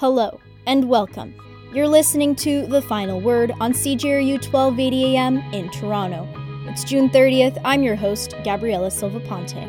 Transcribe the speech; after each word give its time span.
Hello, 0.00 0.38
and 0.66 0.90
welcome. 0.90 1.34
You're 1.72 1.88
listening 1.88 2.34
to 2.36 2.66
The 2.66 2.82
Final 2.82 3.18
Word 3.18 3.52
on 3.60 3.72
CJRU 3.72 4.32
1280 4.32 5.16
AM 5.16 5.38
in 5.54 5.70
Toronto. 5.70 6.28
It's 6.70 6.84
June 6.84 7.08
30th. 7.08 7.58
I'm 7.64 7.82
your 7.82 7.96
host, 7.96 8.34
Gabriela 8.44 8.90
Silva 8.90 9.20
Ponte. 9.20 9.66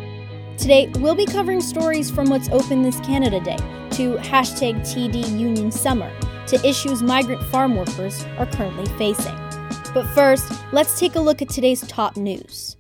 Today, 0.58 0.92
we'll 0.96 1.16
be 1.16 1.26
covering 1.26 1.62
stories 1.62 2.12
from 2.12 2.30
what's 2.30 2.50
open 2.50 2.82
this 2.82 3.00
Canada 3.00 3.40
Day 3.40 3.56
to 3.92 4.18
hashtag 4.18 4.82
TD 4.82 5.40
Union 5.40 5.72
Summer 5.72 6.12
to 6.48 6.68
issues 6.68 7.02
migrant 7.02 7.42
farm 7.44 7.78
workers 7.78 8.26
are 8.38 8.48
currently 8.48 8.86
facing. 8.98 9.38
But 9.94 10.08
first, 10.14 10.52
let's 10.74 11.00
take 11.00 11.16
a 11.16 11.22
look 11.22 11.42
at 11.42 11.48
today's 11.48 11.88
top 11.88 12.18
news. 12.18 12.76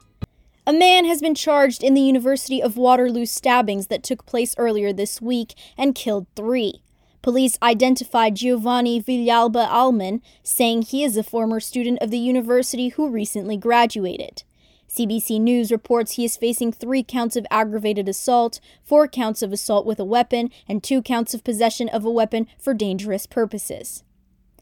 A 0.65 0.73
man 0.73 1.05
has 1.05 1.21
been 1.21 1.33
charged 1.33 1.81
in 1.81 1.93
the 1.93 2.01
University 2.01 2.61
of 2.61 2.75
Waterloo 2.75 3.25
stabbings 3.25 3.87
that 3.87 4.03
took 4.03 4.25
place 4.25 4.53
earlier 4.57 4.91
this 4.91 5.21
week 5.21 5.53
and 5.77 5.95
killed 5.95 6.27
three. 6.35 6.81
Police 7.27 7.59
identified 7.61 8.37
Geovanny 8.37 9.03
Villalba 9.03 9.67
Alman, 9.67 10.21
saying 10.43 10.83
he 10.83 11.03
is 11.03 11.17
a 11.17 11.23
former 11.23 11.59
student 11.59 11.99
of 12.01 12.09
the 12.09 12.17
university 12.17 12.87
who 12.87 13.09
recently 13.09 13.57
graduated. 13.57 14.43
CBC 14.87 15.41
News 15.41 15.69
reports 15.69 16.13
he 16.13 16.23
is 16.23 16.37
facing 16.37 16.71
three 16.71 17.03
counts 17.03 17.35
of 17.35 17.45
aggravated 17.51 18.07
assault, 18.07 18.61
four 18.81 19.09
counts 19.09 19.41
of 19.41 19.51
assault 19.51 19.85
with 19.85 19.99
a 19.99 20.05
weapon, 20.05 20.49
and 20.69 20.81
two 20.81 21.01
counts 21.01 21.33
of 21.33 21.43
possession 21.43 21.89
of 21.89 22.05
a 22.05 22.09
weapon 22.09 22.47
for 22.57 22.73
dangerous 22.73 23.25
purposes. 23.25 24.05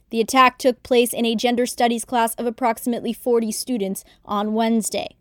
The 0.10 0.20
attack 0.20 0.58
took 0.58 0.82
place 0.82 1.14
in 1.14 1.24
a 1.24 1.36
gender 1.36 1.68
studies 1.68 2.04
class 2.04 2.34
of 2.34 2.48
approximately 2.48 3.14
40 3.14 3.52
students 3.52 4.04
on 4.26 4.56
Wednesday. 4.56 5.16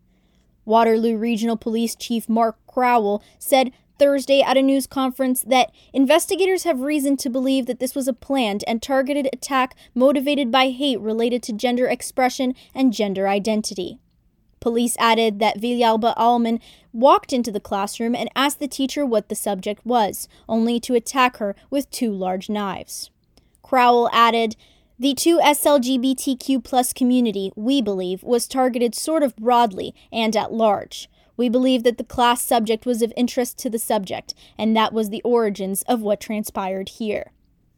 Waterloo 0.65 1.15
Regional 1.15 1.57
Police 1.57 1.95
Chief 1.95 2.27
Mark 2.27 2.57
Crowell 2.65 3.21
said 3.37 3.71
Thursday 3.97 4.41
at 4.41 4.57
a 4.57 4.61
news 4.61 4.87
conference 4.87 5.41
that 5.43 5.71
investigators 5.93 6.63
have 6.63 6.79
reason 6.81 7.17
to 7.17 7.29
believe 7.29 7.65
that 7.65 7.79
this 7.79 7.95
was 7.95 8.07
a 8.07 8.13
planned 8.13 8.63
and 8.67 8.81
targeted 8.81 9.29
attack 9.31 9.75
motivated 9.93 10.51
by 10.51 10.69
hate 10.69 10.99
related 10.99 11.41
to 11.43 11.53
gender 11.53 11.87
expression 11.87 12.55
and 12.73 12.93
gender 12.93 13.27
identity. 13.27 13.99
Police 14.59 14.97
added 14.99 15.39
that 15.39 15.59
Villalba 15.59 16.13
Alman 16.17 16.59
walked 16.91 17.31
into 17.31 17.51
the 17.51 17.59
classroom 17.59 18.15
and 18.15 18.29
asked 18.35 18.59
the 18.59 18.67
teacher 18.67 19.05
what 19.05 19.29
the 19.29 19.35
subject 19.35 19.85
was, 19.85 20.27
only 20.49 20.79
to 20.79 20.95
attack 20.95 21.37
her 21.37 21.55
with 21.69 21.91
two 21.91 22.11
large 22.11 22.49
knives. 22.49 23.11
Crowell 23.61 24.09
added, 24.11 24.55
the 24.97 25.13
2SLGBTQ 25.13 26.63
plus 26.63 26.93
community, 26.93 27.51
we 27.55 27.81
believe, 27.81 28.23
was 28.23 28.47
targeted 28.47 28.95
sort 28.95 29.23
of 29.23 29.35
broadly 29.35 29.93
and 30.11 30.35
at 30.37 30.53
large. 30.53 31.09
We 31.37 31.49
believe 31.49 31.83
that 31.83 31.97
the 31.97 32.03
class 32.03 32.41
subject 32.41 32.85
was 32.85 33.01
of 33.01 33.13
interest 33.15 33.57
to 33.59 33.69
the 33.69 33.79
subject, 33.79 34.33
and 34.57 34.75
that 34.75 34.93
was 34.93 35.09
the 35.09 35.21
origins 35.23 35.81
of 35.83 36.01
what 36.01 36.19
transpired 36.19 36.89
here. 36.89 37.31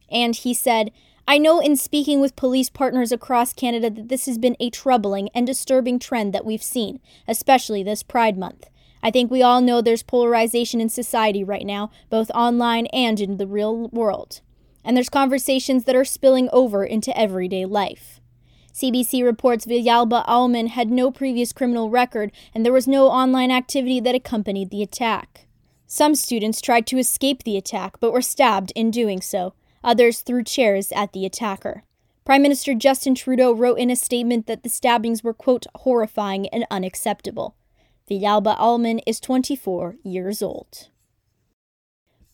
And 0.09 0.35
he 0.35 0.53
said, 0.53 0.91
I 1.27 1.37
know 1.37 1.59
in 1.59 1.75
speaking 1.75 2.21
with 2.21 2.37
police 2.37 2.69
partners 2.69 3.11
across 3.11 3.51
Canada 3.51 3.89
that 3.89 4.07
this 4.07 4.27
has 4.27 4.37
been 4.37 4.55
a 4.59 4.69
troubling 4.69 5.29
and 5.35 5.45
disturbing 5.45 5.99
trend 5.99 6.33
that 6.33 6.45
we've 6.45 6.63
seen, 6.63 7.01
especially 7.27 7.83
this 7.83 8.01
Pride 8.01 8.37
Month. 8.37 8.69
I 9.03 9.11
think 9.11 9.29
we 9.29 9.43
all 9.43 9.59
know 9.59 9.81
there's 9.81 10.03
polarization 10.03 10.79
in 10.79 10.89
society 10.89 11.43
right 11.43 11.65
now, 11.65 11.91
both 12.09 12.31
online 12.31 12.85
and 12.87 13.19
in 13.19 13.37
the 13.37 13.47
real 13.47 13.89
world. 13.89 14.41
And 14.85 14.95
there's 14.95 15.09
conversations 15.09 15.83
that 15.83 15.95
are 15.95 16.05
spilling 16.05 16.49
over 16.53 16.85
into 16.85 17.17
everyday 17.17 17.65
life. 17.65 18.21
CBC 18.77 19.23
reports 19.23 19.65
Villalba 19.65 20.23
Alman 20.27 20.67
had 20.67 20.91
no 20.91 21.09
previous 21.09 21.51
criminal 21.51 21.89
record 21.89 22.31
and 22.53 22.63
there 22.63 22.71
was 22.71 22.87
no 22.87 23.07
online 23.07 23.49
activity 23.49 23.99
that 23.99 24.13
accompanied 24.13 24.69
the 24.69 24.83
attack. 24.83 25.47
Some 25.87 26.13
students 26.13 26.61
tried 26.61 26.85
to 26.85 26.99
escape 26.99 27.41
the 27.41 27.57
attack 27.57 27.99
but 27.99 28.13
were 28.13 28.21
stabbed 28.21 28.71
in 28.75 28.91
doing 28.91 29.19
so. 29.19 29.55
Others 29.83 30.21
threw 30.21 30.43
chairs 30.43 30.91
at 30.91 31.11
the 31.13 31.25
attacker. 31.25 31.85
Prime 32.23 32.43
Minister 32.43 32.75
Justin 32.75 33.15
Trudeau 33.15 33.51
wrote 33.51 33.79
in 33.79 33.89
a 33.89 33.95
statement 33.95 34.45
that 34.45 34.61
the 34.61 34.69
stabbings 34.69 35.23
were, 35.23 35.33
quote, 35.33 35.65
horrifying 35.73 36.47
and 36.49 36.67
unacceptable. 36.69 37.55
Villalba 38.07 38.55
Alman 38.59 38.99
is 39.07 39.19
24 39.19 39.95
years 40.03 40.43
old. 40.43 40.89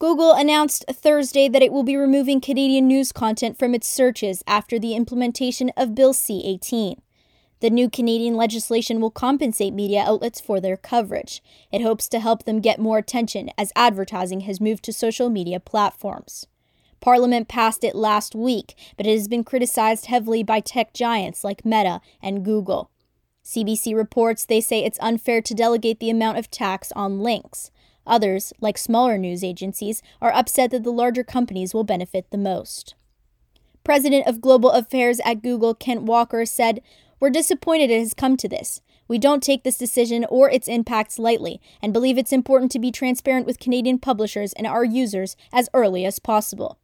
Google 0.03 0.34
announced 0.34 0.84
Thursday 0.91 1.47
that 1.47 1.62
it 1.62 1.72
will 1.72 1.84
be 1.84 1.96
removing 1.96 2.41
Canadian 2.41 2.90
news 2.90 3.14
content 3.14 3.58
from 3.58 3.74
its 3.74 3.88
searches 3.88 4.44
after 4.46 4.78
the 4.78 4.96
implementation 4.96 5.72
of 5.78 5.96
Bill 5.96 6.12
C 6.12 6.44
18. 6.46 7.02
The 7.62 7.69
new 7.69 7.90
Canadian 7.90 8.36
legislation 8.36 9.00
will 9.00 9.09
compensate 9.09 9.74
media 9.74 10.03
outlets 10.06 10.41
for 10.41 10.59
their 10.59 10.75
coverage. 10.75 11.41
It 11.72 11.84
hopes 11.84 12.09
to 12.09 12.19
help 12.19 12.44
them 12.44 12.59
get 12.59 12.81
more 12.81 12.97
attention 12.97 13.50
as 13.58 13.72
advertising 13.78 14.41
has 14.41 14.59
moved 14.59 14.84
to 14.84 14.91
social 14.91 15.30
media 15.30 15.62
platforms. 15.62 16.47
Parliament 17.00 17.47
passed 17.47 17.85
it 17.85 17.96
last 17.96 18.35
week, 18.35 18.75
but 18.97 19.08
it 19.08 19.14
has 19.14 19.30
been 19.30 19.46
criticized 19.46 20.08
heavily 20.08 20.44
by 20.44 20.59
tech 20.59 20.94
giants 20.94 21.46
like 21.46 21.64
Meta 21.64 22.02
and 22.22 22.44
Google. 22.44 22.91
CBC 23.46 23.96
reports 23.96 24.44
they 24.44 24.59
say 24.59 24.84
it's 24.84 25.00
unfair 25.00 25.41
to 25.41 25.53
delegate 25.53 26.02
the 26.02 26.09
amount 26.09 26.40
of 26.40 26.52
tax 26.52 26.91
on 26.91 27.22
links. 27.22 27.72
Others, 28.06 28.53
like 28.59 28.78
smaller 28.78 29.18
news 29.18 29.44
agencies, 29.44 30.02
are 30.22 30.34
upset 30.34 30.72
that 30.72 30.84
the 30.84 30.91
larger 30.91 31.24
companies 31.24 31.74
will 31.74 31.84
benefit 31.84 32.30
the 32.31 32.38
most. 32.38 32.96
President 33.84 34.28
of 34.28 34.41
Global 34.41 34.72
Affairs 34.72 35.19
at 35.25 35.41
Google, 35.41 35.74
Kent 35.74 36.03
Walker, 36.03 36.46
said, 36.46 36.81
We're 37.19 37.30
disappointed 37.30 37.90
it 37.90 38.00
has 38.00 38.14
come 38.14 38.38
to 38.38 38.47
this. 38.47 38.81
We 39.08 39.19
don't 39.19 39.44
take 39.44 39.64
this 39.64 39.78
decision 39.78 40.25
or 40.30 40.50
its 40.50 40.68
impacts 40.68 41.19
lightly 41.19 41.62
and 41.81 41.91
believe 41.91 42.18
it's 42.18 42.31
important 42.31 42.72
to 42.72 42.80
be 42.80 42.91
transparent 42.91 43.46
with 43.46 43.59
Canadian 43.59 44.00
publishers 44.00 44.53
and 44.53 44.66
our 44.66 44.85
users 44.85 45.35
as 45.52 45.70
early 45.74 46.06
as 46.06 46.20
possible. 46.20 46.80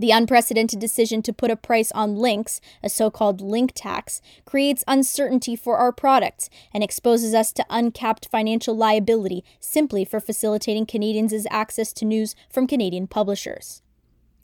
The 0.00 0.12
unprecedented 0.12 0.78
decision 0.78 1.20
to 1.20 1.32
put 1.32 1.50
a 1.50 1.56
price 1.56 1.92
on 1.92 2.16
links, 2.16 2.62
a 2.82 2.88
so 2.88 3.10
called 3.10 3.42
link 3.42 3.72
tax, 3.74 4.22
creates 4.46 4.82
uncertainty 4.88 5.54
for 5.54 5.76
our 5.76 5.92
products 5.92 6.48
and 6.72 6.82
exposes 6.82 7.34
us 7.34 7.52
to 7.52 7.66
uncapped 7.68 8.26
financial 8.32 8.74
liability 8.74 9.44
simply 9.60 10.06
for 10.06 10.18
facilitating 10.18 10.86
Canadians' 10.86 11.46
access 11.50 11.92
to 11.92 12.06
news 12.06 12.34
from 12.48 12.66
Canadian 12.66 13.08
publishers. 13.08 13.82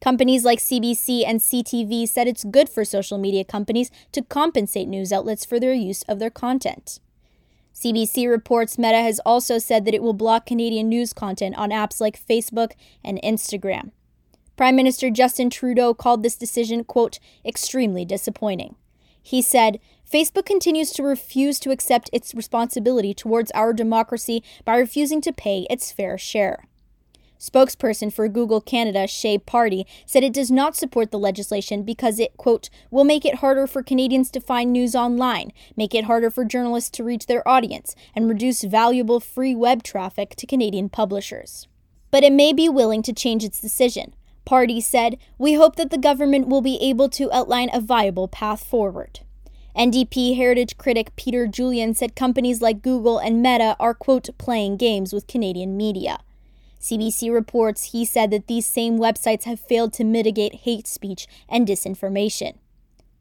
Companies 0.03 0.45
like 0.45 0.59
CBC 0.59 1.25
and 1.27 1.41
CTV 1.41 2.07
said 2.07 2.29
it's 2.29 2.45
good 2.45 2.69
for 2.69 2.85
social 2.85 3.17
media 3.17 3.43
companies 3.43 3.91
to 4.13 4.21
compensate 4.21 4.89
news 4.89 5.11
outlets 5.11 5.47
for 5.47 5.59
their 5.59 5.73
use 5.73 6.03
of 6.03 6.19
their 6.19 6.29
content. 6.29 7.01
CBC 7.75 8.29
reports 8.29 8.77
Meta 8.77 8.99
has 8.99 9.21
also 9.21 9.57
said 9.57 9.87
that 9.87 9.95
it 9.95 10.03
will 10.03 10.13
block 10.13 10.45
Canadian 10.45 10.91
news 10.91 11.15
content 11.15 11.57
on 11.57 11.71
apps 11.71 11.99
like 11.99 12.23
Facebook 12.23 12.73
and 13.03 13.19
Instagram. 13.25 13.93
Prime 14.57 14.77
Minister 14.77 15.11
Justin 15.11 15.51
Trudeau 15.51 15.93
called 15.93 16.23
this 16.23 16.37
decision, 16.37 16.83
quote, 16.85 17.19
extremely 17.45 18.05
disappointing. 18.05 18.77
He 19.23 19.43
said, 19.43 19.81
Facebook 20.11 20.47
continues 20.47 20.93
to 20.93 21.03
refuse 21.03 21.59
to 21.61 21.71
accept 21.71 22.09
its 22.13 22.35
responsibility 22.35 23.13
towards 23.13 23.51
our 23.51 23.73
democracy 23.73 24.43
by 24.65 24.77
refusing 24.77 25.21
to 25.23 25.33
pay 25.33 25.67
its 25.69 25.93
fair 25.93 26.17
share. 26.17 26.65
Spokesperson 27.39 28.11
for 28.13 28.29
Google 28.29 28.61
Canada, 28.61 29.07
Shay 29.07 29.37
Purdy, 29.37 29.87
said 30.07 30.23
it 30.23 30.33
does 30.33 30.51
not 30.51 30.75
support 30.75 31.11
the 31.11 31.19
legislation 31.19 31.83
because 31.83 32.19
it, 32.19 32.37
quote, 32.37 32.71
will 32.91 33.05
make 33.05 33.27
it 33.27 33.37
harder 33.37 33.67
for 33.67 33.83
Canadians 33.83 34.31
to 34.31 34.41
find 34.41 34.73
news 34.73 34.95
online, 34.95 35.53
make 35.77 35.95
it 35.95 36.05
harder 36.05 36.31
for 36.31 36.45
journalists 36.45 36.91
to 36.91 37.05
reach 37.05 37.27
their 37.27 37.47
audience, 37.47 37.95
and 38.15 38.29
reduce 38.29 38.63
valuable 38.63 39.21
free 39.21 39.55
web 39.55 39.83
traffic 39.83 40.35
to 40.37 40.47
Canadian 40.47 40.89
publishers. 40.89 41.69
But 42.11 42.25
it 42.25 42.33
may 42.33 42.55
be 42.55 42.69
willing 42.69 43.03
to 43.03 43.13
change 43.13 43.45
its 43.45 43.61
decision. 43.61 44.15
Purdy 44.47 44.81
said, 44.81 45.19
We 45.37 45.55
hope 45.55 45.77
that 45.77 45.91
the 45.91 45.99
government 45.99 46.49
will 46.49 46.63
be 46.63 46.79
able 46.81 47.11
to 47.11 47.31
outline 47.33 47.69
a 47.73 47.81
viable 47.81 48.29
path 48.29 48.65
forward. 48.65 49.21
NDP 49.77 50.37
heritage 50.37 50.79
critic 50.79 51.15
Peter 51.17 51.47
Julian 51.47 51.93
said 51.93 52.17
companies 52.17 52.63
like 52.63 52.81
Google 52.81 53.19
and 53.19 53.43
Meta 53.43 53.77
are, 53.79 53.93
quote, 53.93 54.31
playing 54.39 54.79
games 54.79 55.13
with 55.13 55.27
Canadian 55.27 55.77
media. 55.77 56.21
CBC 56.81 57.31
reports 57.31 57.93
he 57.93 58.05
said 58.05 58.31
that 58.31 58.47
these 58.47 58.65
same 58.65 58.99
websites 58.99 59.45
have 59.45 59.61
failed 59.61 59.93
to 59.95 60.05
mitigate 60.05 60.61
hate 60.61 60.87
speech 60.87 61.27
and 61.49 61.67
disinformation. 61.67 62.55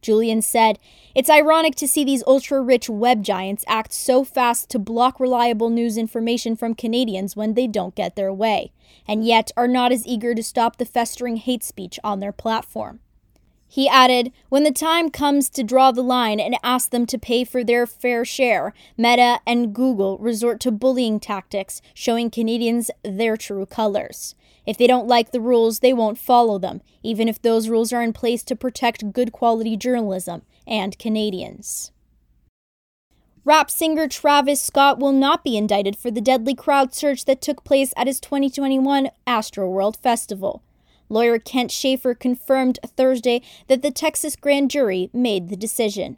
Julian 0.05 0.43
said, 0.43 0.77
It's 1.15 1.31
ironic 1.31 1.73
to 1.75 1.87
see 1.87 2.03
these 2.03 2.23
ultra 2.27 2.61
rich 2.61 2.87
web 2.87 3.23
giants 3.23 3.65
act 3.67 3.91
so 3.91 4.23
fast 4.23 4.69
to 4.69 4.77
block 4.77 5.19
reliable 5.19 5.71
news 5.71 5.97
information 5.97 6.55
from 6.55 6.75
Canadians 6.75 7.35
when 7.35 7.55
they 7.55 7.65
don't 7.65 7.95
get 7.95 8.15
their 8.15 8.31
way, 8.31 8.71
and 9.07 9.25
yet 9.25 9.51
are 9.57 9.67
not 9.67 9.91
as 9.91 10.05
eager 10.05 10.35
to 10.35 10.43
stop 10.43 10.77
the 10.77 10.85
festering 10.85 11.37
hate 11.37 11.63
speech 11.63 11.99
on 12.03 12.19
their 12.19 12.31
platform. 12.31 12.99
He 13.67 13.89
added, 13.89 14.31
When 14.49 14.61
the 14.61 14.71
time 14.71 15.09
comes 15.09 15.49
to 15.49 15.63
draw 15.63 15.91
the 15.91 16.03
line 16.03 16.39
and 16.39 16.55
ask 16.63 16.91
them 16.91 17.07
to 17.07 17.17
pay 17.17 17.43
for 17.43 17.63
their 17.63 17.87
fair 17.87 18.23
share, 18.23 18.73
Meta 18.95 19.39
and 19.47 19.73
Google 19.73 20.19
resort 20.19 20.59
to 20.61 20.71
bullying 20.71 21.19
tactics, 21.19 21.81
showing 21.95 22.29
Canadians 22.29 22.91
their 23.03 23.35
true 23.37 23.65
colors. 23.65 24.35
If 24.65 24.77
they 24.77 24.87
don't 24.87 25.07
like 25.07 25.31
the 25.31 25.41
rules, 25.41 25.79
they 25.79 25.93
won't 25.93 26.17
follow 26.17 26.57
them, 26.57 26.81
even 27.03 27.27
if 27.27 27.41
those 27.41 27.69
rules 27.69 27.93
are 27.93 28.01
in 28.01 28.13
place 28.13 28.43
to 28.43 28.55
protect 28.55 29.13
good 29.13 29.31
quality 29.31 29.77
journalism 29.77 30.41
and 30.65 30.97
Canadians. 30.97 31.91
Rap 33.43 33.69
singer 33.69 34.07
Travis 34.07 34.59
Scott 34.59 34.97
will 34.97 35.11
not 35.11 35.43
be 35.43 35.55
indicted 35.55 35.95
for 35.95 36.09
the 36.09 36.19
deadly 36.19 36.55
crowd 36.55 36.95
surge 36.95 37.25
that 37.25 37.41
took 37.41 37.63
place 37.63 37.93
at 37.95 38.07
his 38.07 38.19
2021 38.19 39.09
Astroworld 39.27 39.97
Festival. 39.97 40.63
Lawyer 41.09 41.37
Kent 41.37 41.69
Schaffer 41.69 42.15
confirmed 42.15 42.79
Thursday 42.83 43.43
that 43.67 43.83
the 43.83 43.91
Texas 43.91 44.35
grand 44.35 44.71
jury 44.71 45.11
made 45.13 45.49
the 45.49 45.55
decision. 45.55 46.17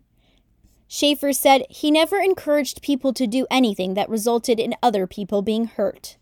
Schaffer 0.88 1.34
said 1.34 1.66
he 1.70 1.92
never 1.92 2.18
encouraged 2.20 2.82
people 2.82 3.12
to 3.12 3.28
do 3.28 3.46
anything 3.52 3.94
that 3.96 4.10
resulted 4.10 4.58
in 4.58 4.76
other 4.82 5.06
people 5.06 5.42
being 5.42 5.66
hurt. 5.66 6.16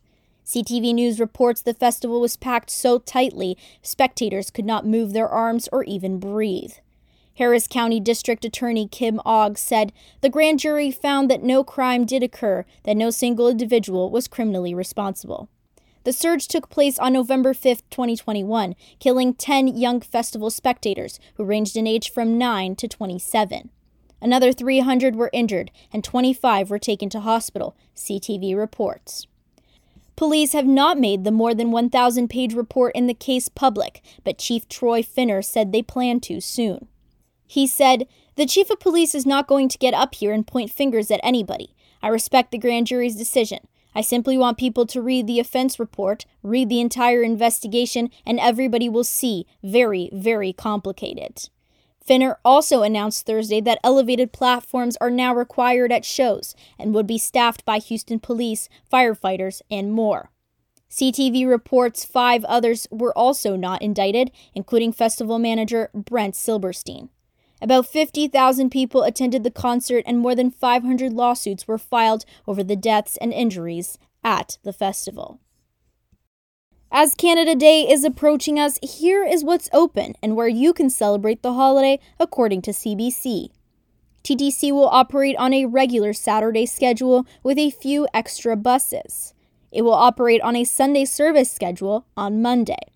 CTV 0.46 0.94
News 0.94 1.20
reports 1.20 1.62
the 1.62 1.74
festival 1.74 2.22
was 2.22 2.38
packed 2.38 2.70
so 2.70 3.00
tightly 3.00 3.58
spectators 3.82 4.52
could 4.52 4.66
not 4.66 4.86
move 4.86 5.12
their 5.12 5.28
arms 5.28 5.68
or 5.72 5.84
even 5.86 6.20
breathe. 6.20 6.74
Harris 7.38 7.68
County 7.68 8.00
District 8.00 8.46
Attorney 8.46 8.88
Kim 8.88 9.20
Ogg 9.26 9.58
said 9.58 9.92
the 10.22 10.30
grand 10.30 10.60
jury 10.60 10.92
found 10.92 11.30
that 11.30 11.44
no 11.44 11.64
crime 11.64 12.06
did 12.06 12.22
occur, 12.22 12.64
that 12.84 12.96
no 12.96 13.10
single 13.10 13.50
individual 13.50 14.10
was 14.12 14.28
criminally 14.28 14.74
responsible. 14.74 15.50
The 16.04 16.14
surge 16.14 16.48
took 16.48 16.70
place 16.70 17.00
on 17.00 17.14
November 17.14 17.56
5, 17.56 17.90
2021, 17.90 18.76
killing 19.00 19.34
10 19.34 19.68
young 19.70 20.00
festival 20.00 20.52
spectators 20.52 21.20
who 21.34 21.44
ranged 21.44 21.76
in 21.76 21.88
age 21.88 22.12
from 22.12 22.38
9 22.38 22.76
to 22.76 22.88
27. 22.88 23.72
Another 24.22 24.54
300 24.54 25.16
were 25.16 25.32
injured 25.34 25.72
and 25.92 26.04
25 26.04 26.70
were 26.70 26.80
taken 26.80 27.10
to 27.10 27.22
hospital, 27.22 27.76
CTV 27.96 28.56
reports. 28.56 29.26
Police 30.16 30.54
have 30.54 30.66
not 30.66 30.98
made 30.98 31.24
the 31.24 31.32
more 31.32 31.54
than 31.54 31.72
1,000 31.72 32.30
page 32.30 32.54
report 32.54 32.96
in 32.96 33.08
the 33.08 33.14
case 33.14 33.50
public, 33.50 34.02
but 34.24 34.38
Chief 34.38 34.68
Troy 34.70 35.04
Finner 35.04 35.42
said 35.42 35.72
they 35.72 35.82
plan 35.82 36.22
to 36.22 36.40
soon. 36.40 36.88
He 37.48 37.68
said, 37.68 38.08
The 38.36 38.46
chief 38.46 38.70
of 38.70 38.80
police 38.80 39.14
is 39.14 39.26
not 39.26 39.48
going 39.48 39.70
to 39.70 39.78
get 39.78 39.94
up 39.94 40.16
here 40.16 40.32
and 40.32 40.48
point 40.48 40.72
fingers 40.72 41.12
at 41.12 41.20
anybody. 41.24 41.76
I 42.02 42.08
respect 42.08 42.52
the 42.52 42.58
grand 42.58 42.88
jury's 42.88 43.16
decision. 43.16 43.60
I 43.94 44.02
simply 44.02 44.38
want 44.38 44.58
people 44.58 44.86
to 44.88 45.02
read 45.02 45.26
the 45.26 45.40
offense 45.40 45.80
report, 45.80 46.26
read 46.44 46.70
the 46.70 46.82
entire 46.82 47.24
investigation, 47.24 48.10
and 48.26 48.40
everybody 48.40 48.90
will 48.90 49.06
see 49.06 49.46
very, 49.64 50.10
very 50.12 50.52
complicated. 50.52 51.50
Finner 52.06 52.38
also 52.46 52.84
announced 52.84 53.26
Thursday 53.26 53.60
that 53.62 53.80
elevated 53.84 54.32
platforms 54.32 54.96
are 55.02 55.10
now 55.10 55.34
required 55.34 55.92
at 55.92 56.06
shows 56.06 56.56
and 56.78 56.94
would 56.94 57.08
be 57.08 57.18
staffed 57.18 57.66
by 57.66 57.80
Houston 57.80 58.20
police, 58.20 58.70
firefighters, 58.92 59.62
and 59.72 59.92
more. 59.92 60.30
CTV 60.90 61.48
reports 61.48 62.06
five 62.06 62.46
others 62.46 62.88
were 62.92 63.18
also 63.18 63.56
not 63.56 63.82
indicted, 63.82 64.32
including 64.54 64.94
festival 64.94 65.40
manager 65.40 65.90
Brent 65.94 66.36
Silberstein. 66.36 67.10
About 67.62 67.88
50,000 67.88 68.70
people 68.70 69.02
attended 69.02 69.44
the 69.44 69.50
concert, 69.50 70.04
and 70.06 70.20
more 70.20 70.36
than 70.36 70.52
500 70.52 71.12
lawsuits 71.12 71.68
were 71.68 71.78
filed 71.78 72.24
over 72.48 72.64
the 72.64 72.76
deaths 72.76 73.18
and 73.18 73.34
injuries 73.34 73.98
at 74.24 74.58
the 74.64 74.74
festival. 74.74 75.40
As 76.98 77.14
Canada 77.14 77.56
Day 77.56 77.82
is 77.82 78.06
approaching 78.06 78.58
us, 78.58 78.80
here 78.82 79.26
is 79.26 79.44
what's 79.44 79.68
open 79.74 80.16
and 80.24 80.34
where 80.34 80.48
you 80.48 80.72
can 80.72 80.90
celebrate 80.90 81.42
the 81.42 81.52
holiday 81.52 82.00
according 82.22 82.62
to 82.62 82.72
CBC. 82.72 83.50
TTC 84.24 84.72
will 84.72 84.88
operate 84.88 85.36
on 85.36 85.52
a 85.52 85.66
regular 85.66 86.14
Saturday 86.14 86.66
schedule 86.66 87.28
with 87.44 87.58
a 87.58 87.70
few 87.70 88.08
extra 88.14 88.56
buses. 88.56 89.34
It 89.74 89.82
will 89.82 89.94
operate 89.94 90.40
on 90.40 90.56
a 90.56 90.64
Sunday 90.64 91.04
service 91.04 91.52
schedule 91.52 92.06
on 92.16 92.42
Monday. 92.42 92.94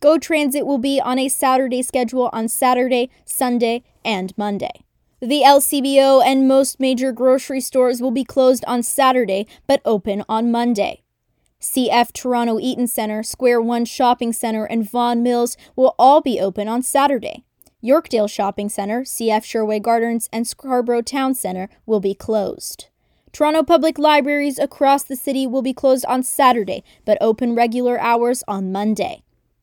Go 0.00 0.16
Transit 0.16 0.64
will 0.64 0.78
be 0.78 0.98
on 0.98 1.18
a 1.18 1.28
Saturday 1.28 1.82
schedule 1.82 2.30
on 2.32 2.48
Saturday, 2.48 3.10
Sunday, 3.26 3.84
and 4.02 4.32
Monday. 4.38 4.72
The 5.20 5.42
LCBO 5.44 6.24
and 6.24 6.48
most 6.48 6.80
major 6.80 7.12
grocery 7.12 7.60
stores 7.60 8.00
will 8.00 8.10
be 8.10 8.24
closed 8.24 8.64
on 8.66 8.82
Saturday 8.82 9.46
but 9.66 9.82
open 9.84 10.24
on 10.30 10.50
Monday. 10.50 11.03
CF 11.64 12.12
Toronto 12.12 12.60
Eaton 12.60 12.86
Centre, 12.86 13.22
Square 13.22 13.62
One 13.62 13.86
Shopping 13.86 14.34
Centre, 14.34 14.66
and 14.66 14.88
Vaughan 14.88 15.22
Mills 15.22 15.56
will 15.74 15.94
all 15.98 16.20
be 16.20 16.38
open 16.38 16.68
on 16.68 16.82
Saturday. 16.82 17.42
Yorkdale 17.82 18.28
Shopping 18.30 18.68
Centre, 18.68 19.00
CF 19.00 19.42
Sherway 19.42 19.80
Gardens, 19.80 20.28
and 20.30 20.46
Scarborough 20.46 21.00
Town 21.00 21.32
Centre 21.34 21.70
will 21.86 22.00
be 22.00 22.12
closed. 22.12 22.88
Toronto 23.32 23.62
Public 23.62 23.98
Libraries 23.98 24.58
across 24.58 25.04
the 25.04 25.16
city 25.16 25.46
will 25.46 25.62
be 25.62 25.72
closed 25.72 26.04
on 26.04 26.22
Saturday, 26.22 26.84
but 27.06 27.16
open 27.22 27.54
regular 27.54 27.98
hours 27.98 28.44
on 28.46 28.70
Monday. 28.70 29.22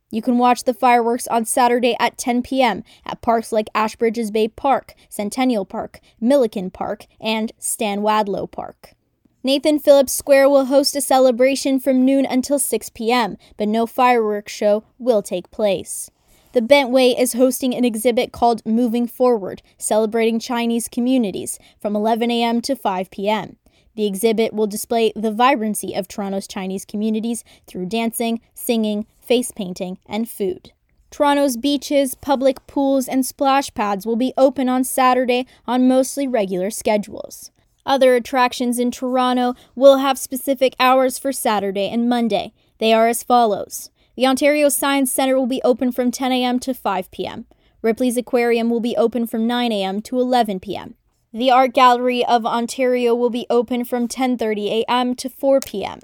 You 0.09 0.24
can 0.24 0.39
watch 0.39 0.63
the 0.63 0.74
fireworks 0.74 1.27
on 1.27 1.45
Saturday 1.45 1.95
at 2.00 2.18
10 2.18 2.42
p.m. 2.42 2.83
at 3.06 3.21
parks 3.21 3.51
like 3.51 3.69
Ashbridges 3.75 4.33
Bay 4.33 4.48
Park, 4.48 4.95
Centennial 5.07 5.65
Park, 5.65 6.00
Milliken 6.19 6.71
Park, 6.71 7.06
and 7.21 7.51
Stan 7.59 8.00
Wadlow 8.00 8.50
Park. 8.50 8.95
Nathan 9.43 9.79
Phillips 9.79 10.13
Square 10.13 10.49
will 10.49 10.65
host 10.65 10.95
a 10.95 11.01
celebration 11.01 11.79
from 11.79 12.05
noon 12.05 12.27
until 12.27 12.59
6 12.59 12.89
p.m., 12.91 13.38
but 13.57 13.67
no 13.67 13.88
fireworks 13.88 14.53
show 14.53 14.83
will 14.99 15.23
take 15.23 15.49
place. 15.49 16.11
The 16.53 16.61
Bentway 16.61 17.19
is 17.19 17.33
hosting 17.33 17.73
an 17.73 17.83
exhibit 17.83 18.31
called 18.31 18.63
Moving 18.67 19.07
Forward, 19.07 19.63
celebrating 19.79 20.39
Chinese 20.39 20.88
communities, 20.88 21.57
from 21.79 21.95
11 21.95 22.29
a.m. 22.29 22.61
to 22.61 22.75
5 22.75 23.09
p.m. 23.09 23.55
The 23.95 24.05
exhibit 24.05 24.53
will 24.53 24.67
display 24.67 25.11
the 25.15 25.31
vibrancy 25.31 25.95
of 25.95 26.07
Toronto's 26.07 26.47
Chinese 26.47 26.85
communities 26.85 27.43
through 27.65 27.88
dancing, 27.88 28.41
singing, 28.53 29.07
face 29.21 29.51
painting, 29.51 29.97
and 30.05 30.29
food. 30.29 30.71
Toronto's 31.09 31.57
beaches, 31.57 32.13
public 32.13 32.67
pools, 32.67 33.07
and 33.07 33.25
splash 33.25 33.73
pads 33.73 34.05
will 34.05 34.15
be 34.15 34.33
open 34.38 34.69
on 34.69 34.83
Saturday 34.83 35.47
on 35.65 35.88
mostly 35.88 36.27
regular 36.27 36.69
schedules. 36.69 37.49
Other 37.85 38.15
attractions 38.15 38.79
in 38.79 38.91
Toronto 38.91 39.55
will 39.75 39.97
have 39.97 40.17
specific 40.19 40.75
hours 40.79 41.17
for 41.17 41.31
Saturday 41.31 41.89
and 41.89 42.07
Monday. 42.07 42.53
They 42.77 42.93
are 42.93 43.07
as 43.07 43.23
follows 43.23 43.89
The 44.15 44.27
Ontario 44.27 44.69
Science 44.69 45.11
Centre 45.11 45.37
will 45.37 45.47
be 45.47 45.61
open 45.63 45.91
from 45.91 46.11
10 46.11 46.31
a.m. 46.31 46.59
to 46.59 46.73
5 46.73 47.11
p.m. 47.11 47.45
Ripley's 47.81 48.17
Aquarium 48.17 48.69
will 48.69 48.79
be 48.79 48.95
open 48.95 49.25
from 49.25 49.47
9 49.47 49.71
a.m. 49.71 50.01
to 50.03 50.19
11 50.19 50.59
p.m. 50.59 50.95
The 51.33 51.49
Art 51.49 51.73
Gallery 51.73 52.25
of 52.25 52.45
Ontario 52.45 53.15
will 53.15 53.29
be 53.29 53.47
open 53.49 53.85
from 53.85 54.07
10:30 54.07 54.83
a.m. 54.83 55.15
to 55.15 55.29
4 55.29 55.61
p.m. 55.61 56.01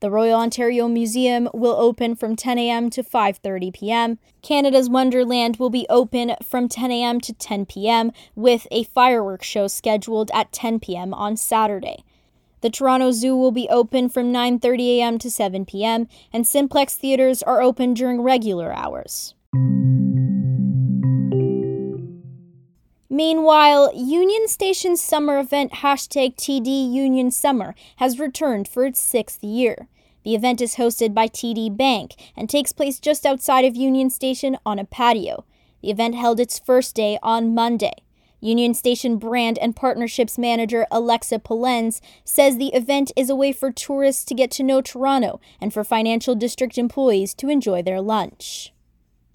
The 0.00 0.10
Royal 0.10 0.38
Ontario 0.38 0.88
Museum 0.88 1.48
will 1.54 1.74
open 1.76 2.16
from 2.16 2.36
10 2.36 2.58
a.m. 2.58 2.90
to 2.90 3.02
5:30 3.02 3.72
p.m. 3.72 4.18
Canada's 4.42 4.90
Wonderland 4.90 5.56
will 5.56 5.70
be 5.70 5.86
open 5.88 6.34
from 6.44 6.68
10 6.68 6.90
a.m. 6.90 7.18
to 7.22 7.32
10 7.32 7.64
p.m. 7.64 8.12
with 8.34 8.66
a 8.70 8.84
fireworks 8.84 9.46
show 9.46 9.68
scheduled 9.68 10.30
at 10.34 10.52
10 10.52 10.80
p.m. 10.80 11.14
on 11.14 11.36
Saturday. 11.36 12.04
The 12.60 12.68
Toronto 12.68 13.10
Zoo 13.10 13.34
will 13.36 13.52
be 13.52 13.68
open 13.70 14.10
from 14.10 14.32
9:30 14.32 14.98
a.m. 14.98 15.18
to 15.18 15.30
7 15.30 15.64
p.m. 15.64 16.08
and 16.30 16.44
Cineplex 16.44 16.96
theaters 16.96 17.42
are 17.42 17.62
open 17.62 17.94
during 17.94 18.20
regular 18.20 18.74
hours. 18.74 19.34
Meanwhile, 23.08 23.92
Union 23.94 24.46
Station's 24.46 25.00
summer 25.00 25.38
event 25.38 25.72
hashtag 25.74 26.36
TD 26.36 26.92
Union 26.92 27.30
Summer 27.30 27.74
has 27.96 28.18
returned 28.18 28.68
for 28.68 28.84
its 28.84 29.00
sixth 29.00 29.42
year. 29.42 29.88
The 30.26 30.34
event 30.34 30.60
is 30.60 30.74
hosted 30.74 31.14
by 31.14 31.28
TD 31.28 31.76
Bank 31.76 32.16
and 32.36 32.50
takes 32.50 32.72
place 32.72 32.98
just 32.98 33.24
outside 33.24 33.64
of 33.64 33.76
Union 33.76 34.10
Station 34.10 34.58
on 34.66 34.80
a 34.80 34.84
patio. 34.84 35.44
The 35.82 35.90
event 35.90 36.16
held 36.16 36.40
its 36.40 36.58
first 36.58 36.96
day 36.96 37.16
on 37.22 37.54
Monday. 37.54 37.92
Union 38.40 38.74
Station 38.74 39.18
brand 39.18 39.56
and 39.56 39.76
partnerships 39.76 40.36
manager 40.36 40.84
Alexa 40.90 41.38
Polenz 41.38 42.00
says 42.24 42.56
the 42.56 42.74
event 42.74 43.12
is 43.14 43.30
a 43.30 43.36
way 43.36 43.52
for 43.52 43.70
tourists 43.70 44.24
to 44.24 44.34
get 44.34 44.50
to 44.50 44.64
know 44.64 44.80
Toronto 44.80 45.40
and 45.60 45.72
for 45.72 45.84
financial 45.84 46.34
district 46.34 46.76
employees 46.76 47.32
to 47.34 47.48
enjoy 47.48 47.80
their 47.80 48.00
lunch. 48.00 48.72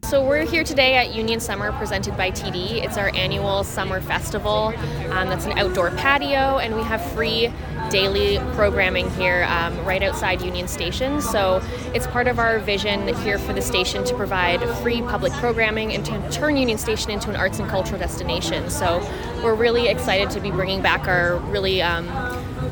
So 0.03 0.27
we're 0.27 0.45
here 0.45 0.65
today 0.65 0.95
at 0.95 1.15
Union 1.15 1.39
Summer 1.39 1.71
presented 1.71 2.17
by 2.17 2.31
TD. 2.31 2.83
It's 2.83 2.97
our 2.97 3.15
annual 3.15 3.63
summer 3.63 4.01
festival. 4.01 4.73
Um, 5.11 5.29
that's 5.29 5.45
an 5.45 5.57
outdoor 5.57 5.91
patio, 5.91 6.57
and 6.57 6.75
we 6.75 6.83
have 6.83 7.01
free 7.13 7.49
daily 7.91 8.39
programming 8.55 9.09
here 9.11 9.45
um, 9.49 9.77
right 9.85 10.01
outside 10.01 10.41
Union 10.41 10.67
Station. 10.67 11.21
So 11.21 11.61
it's 11.93 12.07
part 12.07 12.27
of 12.27 12.39
our 12.39 12.59
vision 12.59 13.13
here 13.19 13.37
for 13.37 13.53
the 13.53 13.61
station 13.61 14.03
to 14.05 14.15
provide 14.15 14.61
free 14.77 15.01
public 15.01 15.33
programming 15.33 15.93
and 15.93 16.05
to 16.05 16.29
turn 16.31 16.55
Union 16.57 16.77
Station 16.77 17.11
into 17.11 17.29
an 17.29 17.35
arts 17.35 17.59
and 17.59 17.69
cultural 17.69 17.99
destination. 17.99 18.69
So 18.69 18.99
we're 19.43 19.55
really 19.55 19.87
excited 19.87 20.29
to 20.31 20.39
be 20.39 20.51
bringing 20.51 20.81
back 20.81 21.07
our 21.07 21.37
really 21.37 21.81
um, 21.81 22.07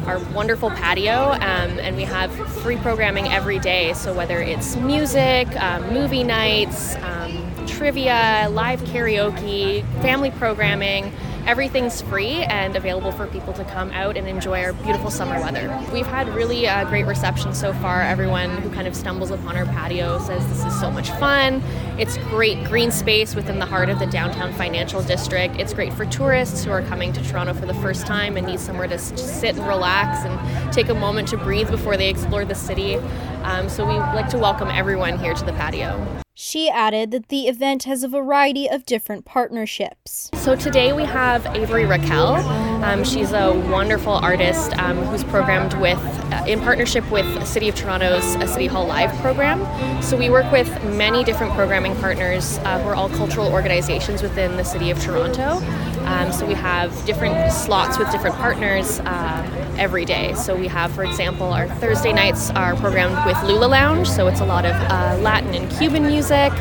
our 0.06 0.20
wonderful 0.34 0.72
patio, 0.72 1.34
um, 1.34 1.40
and 1.42 1.96
we 1.96 2.04
have 2.04 2.32
free 2.62 2.78
programming 2.78 3.28
every 3.28 3.60
day. 3.60 3.94
So 3.94 4.14
whether 4.14 4.40
it's 4.40 4.76
music, 4.78 5.48
um, 5.62 5.94
movie 5.94 6.24
nights, 6.24 6.96
um, 6.98 7.68
trivia, 7.68 8.48
live 8.52 8.82
karaoke, 8.82 9.84
family 10.02 10.32
programming 10.32 11.12
everything's 11.50 12.00
free 12.03 12.44
and 12.44 12.75
available 12.75 13.12
for 13.12 13.25
people 13.25 13.51
to 13.51 13.65
come 13.65 13.89
out 13.89 14.15
and 14.15 14.27
enjoy 14.27 14.63
our 14.63 14.72
beautiful 14.72 15.10
summer 15.10 15.41
weather. 15.41 15.68
We've 15.91 16.06
had 16.06 16.29
really 16.29 16.68
uh, 16.68 16.86
great 16.86 17.08
reception 17.08 17.56
so 17.56 17.74
far. 17.74 18.03
Everyone 18.03 18.56
who 18.58 18.70
kind 18.70 18.88
of 18.88 18.96
stumbles 18.96 19.32
upon 19.32 19.58
our 19.58 19.65
patio 19.65 20.20
says 20.20 20.48
this 20.48 20.63
is 20.63 20.79
so 20.79 20.91
much 20.91 21.10
fun. 21.13 21.63
It's 21.98 22.18
great 22.29 22.63
green 22.65 22.91
space 22.91 23.34
within 23.34 23.58
the 23.58 23.65
heart 23.65 23.89
of 23.89 23.98
the 23.98 24.06
downtown 24.06 24.53
financial 24.53 25.01
district. 25.01 25.56
It's 25.60 25.74
great 25.74 25.91
for 25.91 26.06
tourists 26.06 26.63
who 26.63 26.70
are 26.70 26.84
coming 26.84 27.13
to 27.13 27.24
Toronto 27.24 27.56
for 27.56 27.65
the 27.65 27.74
first 27.74 28.06
time 28.06 28.38
and 28.38 28.46
need 28.46 28.60
somewhere 28.60 28.88
to 28.88 29.00
sit 29.00 29.58
and 29.58 29.68
relax 29.68 30.24
and 30.25 30.72
take 30.72 30.89
a 30.89 30.94
moment 30.94 31.29
to 31.29 31.38
breathe 31.38 31.72
before 31.72 31.98
they 31.98 32.12
explore 32.12 32.46
the 32.46 32.53
city. 32.53 33.00
Um, 33.43 33.69
so 33.69 33.86
we 33.86 33.93
like 33.93 34.29
to 34.29 34.38
welcome 34.38 34.69
everyone 34.69 35.17
here 35.17 35.34
to 35.34 35.46
the 35.46 35.53
patio. 35.53 36.22
She 36.41 36.69
added 36.69 37.12
that 37.12 37.27
the 37.27 37.50
event 37.50 37.84
has 37.84 38.01
a 38.01 38.08
variety 38.08 38.69
of 38.69 38.86
different 38.86 39.25
partnerships. 39.25 40.29
So 40.36 40.55
today 40.55 40.93
we 40.93 41.03
have 41.03 41.46
Avery 41.48 41.86
Raquel. 41.86 42.36
Um, 42.81 43.03
she's 43.03 43.34
a 43.34 43.51
wonderful 43.69 44.13
artist 44.13 44.72
um, 44.79 45.00
who's 45.08 45.25
programmed 45.25 45.74
with, 45.81 46.00
uh, 46.31 46.46
in 46.48 46.62
partnership 46.62 47.12
with 47.12 47.46
City 47.46 47.67
of 47.67 47.75
Toronto's 47.75 48.24
uh, 48.38 48.48
City 48.48 48.67
Hall 48.67 48.88
Live 48.88 49.13
program. 49.19 49.60
So 50.01 50.15
we 50.15 50.29
work 50.29 50.50
with 50.50 50.69
many 50.86 51.25
different 51.25 51.51
programming 51.55 51.93
partners 51.98 52.58
uh, 52.60 52.81
who 52.81 52.88
are 52.88 52.96
all 52.96 53.10
cultural 53.10 53.51
organizations 53.51 54.22
within 54.22 54.55
the 54.55 54.63
City 54.63 54.91
of 54.91 55.00
Toronto. 55.01 55.58
Um, 56.05 56.31
so 56.31 56.46
we 56.46 56.53
have 56.53 57.05
different 57.05 57.51
slots 57.51 58.00
with 58.00 58.10
different 58.12 58.38
partners 58.38 59.01
uh, 59.01 59.59
every 59.80 60.06
day. 60.06 60.34
So 60.36 60.56
we 60.56 60.68
have, 60.68 60.92
for 60.92 61.04
example, 61.04 61.54
our 61.54 61.68
Thursday 61.76 62.14
nights 62.14 62.50
are 62.52 62.76
programmed 62.76 63.26
with 63.26 63.42
Lula 63.44 63.66
Lounge. 63.66 64.10
So 64.10 64.28
it's 64.28 64.42
a 64.42 64.46
lot 64.46 64.66
of 64.66 64.76
uh, 64.76 65.18
Latin 65.22 65.56
and 65.56 65.72
Cuban 65.72 66.06
music. 66.06 66.52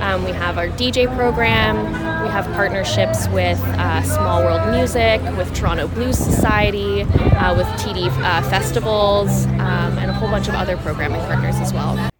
Um, 0.00 0.24
we 0.24 0.32
have 0.32 0.58
our 0.58 0.68
DJ 0.68 1.06
program. 1.16 1.76
We 2.22 2.28
have 2.28 2.44
partnerships 2.54 3.28
with 3.28 3.60
uh, 3.60 4.02
Small 4.02 4.42
World 4.42 4.70
Music, 4.70 5.22
with 5.36 5.54
Toronto 5.54 5.88
Blues 5.88 6.18
Society, 6.18 7.02
uh, 7.02 7.56
with 7.56 7.66
TD 7.80 8.08
uh, 8.08 8.42
festivals, 8.50 9.46
um, 9.46 9.98
and 9.98 10.10
a 10.10 10.14
whole 10.14 10.28
bunch 10.28 10.48
of 10.48 10.54
other 10.54 10.76
programming 10.78 11.20
partners 11.22 11.56
as 11.56 11.72
well. 11.72 12.10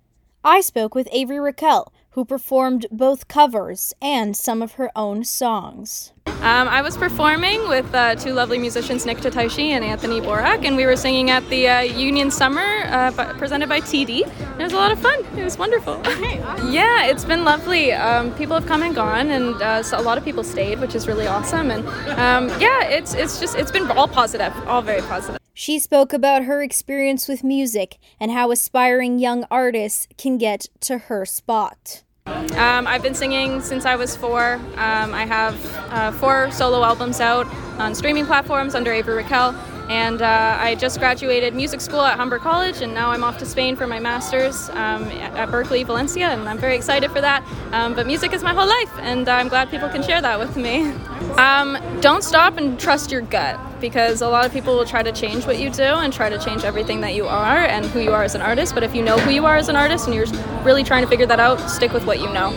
I 0.45 0.61
spoke 0.61 0.95
with 0.95 1.09
Avery 1.11 1.41
Raquel, 1.41 1.93
who 2.14 2.25
performed 2.25 2.87
both 2.92 3.26
covers 3.26 3.92
and 4.00 4.37
some 4.37 4.62
of 4.62 4.73
her 4.75 4.88
own 4.94 5.25
songs. 5.25 6.12
Um, 6.26 6.68
I 6.68 6.80
was 6.80 6.97
performing 6.97 7.68
with 7.68 7.92
uh, 7.92 8.14
two 8.14 8.33
lovely 8.33 8.59
musicians, 8.59 9.04
Nick 9.04 9.18
Tatashi 9.18 9.71
and 9.71 9.85
Anthony 9.85 10.21
Borak, 10.21 10.64
and 10.64 10.76
we 10.76 10.87
were 10.87 10.94
singing 10.94 11.30
at 11.30 11.49
the 11.49 11.68
uh, 11.68 11.80
Union 11.80 12.30
Summer 12.30 12.85
uh, 12.85 13.11
presented 13.37 13.68
by 13.68 13.80
TD. 13.80 14.21
It 14.21 14.62
was 14.62 14.73
a 14.73 14.76
lot 14.76 14.92
of 14.92 15.00
fun. 15.00 15.25
It 15.37 15.42
was 15.42 15.59
wonderful. 15.59 16.00
Okay, 16.14 16.40
awesome. 16.42 16.73
yeah, 16.73 17.06
it's 17.06 17.25
been 17.25 17.44
lovely. 17.44 17.92
Um, 17.92 18.33
people 18.35 18.54
have 18.54 18.66
come 18.66 18.83
and 18.85 18.94
gone, 18.94 19.30
and 19.30 19.61
uh, 19.61 19.83
so 19.83 19.99
a 19.99 20.00
lot 20.00 20.16
of 20.16 20.25
people 20.25 20.44
stayed, 20.44 20.78
which 20.80 20.94
is 20.94 21.09
really 21.09 21.26
awesome. 21.26 21.73
And 21.73 21.87
um, 22.18 22.49
yeah, 22.61 22.85
it's 22.85 23.14
it's 23.14 23.40
just 23.40 23.56
it's 23.56 23.73
been 23.73 23.90
all 23.90 24.06
positive, 24.06 24.54
all 24.68 24.80
very 24.80 25.02
positive. 25.02 25.44
She 25.57 25.79
spoke 25.79 26.13
about 26.13 26.45
her 26.45 26.63
experience 26.63 27.29
with 27.29 27.45
music 27.45 27.99
and 28.19 28.33
how 28.33 28.51
aspiring 28.51 29.21
young 29.21 29.47
artists 29.53 30.09
can 30.19 30.37
get 30.37 30.67
to 30.81 30.99
her 30.99 31.25
spot. 31.25 32.03
Um, 32.27 32.89
I've 32.89 33.05
been 33.05 33.15
singing 33.15 33.61
since 33.61 33.87
I 33.87 33.95
was 33.95 34.17
four. 34.17 34.55
Um, 34.55 35.15
I 35.15 35.25
have 35.27 35.77
uh, 35.93 36.11
four 36.11 36.51
solo 36.51 36.83
albums 36.83 37.21
out 37.21 37.47
on 37.79 37.95
streaming 37.95 38.27
platforms 38.27 38.75
under 38.75 38.93
Avery 38.93 39.15
Raquel. 39.15 39.55
And 39.88 40.23
uh, 40.23 40.57
I 40.59 40.76
just 40.76 40.99
graduated 40.99 41.55
music 41.55 41.81
school 41.81 42.00
at 42.00 42.17
Humber 42.17 42.38
College, 42.38 42.81
and 42.81 42.95
now 42.95 43.11
I'm 43.11 43.23
off 43.23 43.37
to 43.38 43.47
Spain 43.47 43.76
for 43.76 43.87
my 43.87 44.00
master's 44.00 44.71
um, 44.71 45.05
at 45.05 45.49
Berklee, 45.50 45.85
Valencia, 45.85 46.29
and 46.29 46.49
I'm 46.49 46.59
very 46.59 46.75
excited 46.75 47.11
for 47.11 47.21
that. 47.21 47.45
Um, 47.73 47.95
but 47.95 48.07
music 48.07 48.33
is 48.33 48.43
my 48.43 48.55
whole 48.55 48.67
life, 48.67 48.99
and 49.00 49.29
I'm 49.29 49.49
glad 49.49 49.71
people 49.71 49.91
can 49.91 50.03
share 50.03 50.23
that 50.23 50.38
with 50.38 50.57
me. 50.57 50.91
Um, 51.37 51.79
don't 52.00 52.25
stop 52.25 52.57
and 52.57 52.81
trust 52.81 53.12
your 53.12 53.21
gut, 53.21 53.61
because 53.81 54.23
a 54.23 54.29
lot 54.29 54.47
of 54.47 54.53
people 54.53 54.75
will 54.75 54.87
try 54.87 55.03
to 55.03 55.12
change 55.12 55.47
what 55.47 55.59
you 55.59 55.69
do 55.69 55.83
and 55.83 56.12
try 56.12 56.31
to 56.31 56.38
change 56.38 56.64
everything 56.64 57.03
that 57.03 57.14
you 57.14 57.26
are 57.26 57.64
and 57.67 57.85
who 57.87 58.00
you 58.00 58.12
are 58.12 58.23
as 58.23 58.35
an 58.35 58.41
artist. 58.41 58.73
But 58.73 58.85
if 58.85 58.95
you 58.95 59.03
know 59.03 59.19
who 59.19 59.31
you 59.31 59.45
are 59.45 59.57
as 59.57 59.69
an 59.69 59.76
artist 59.76 60.07
and 60.07 60.14
you're 60.14 60.26
really 60.64 60.83
trying 60.83 61.03
to 61.03 61.09
figure 61.09 61.26
that 61.26 61.41
out, 61.41 61.61
stick 61.71 61.93
with 61.93 62.07
what 62.07 62.21
you 62.21 62.33
know. 62.33 62.57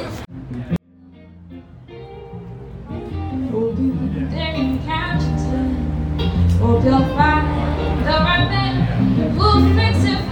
Hope 6.67 6.83
you'll 6.83 6.99
find 7.15 7.47
the 8.05 8.11
right 8.11 8.45
man 8.49 8.75
who'll 9.37 9.73
fix 9.73 10.03
it. 10.03 10.26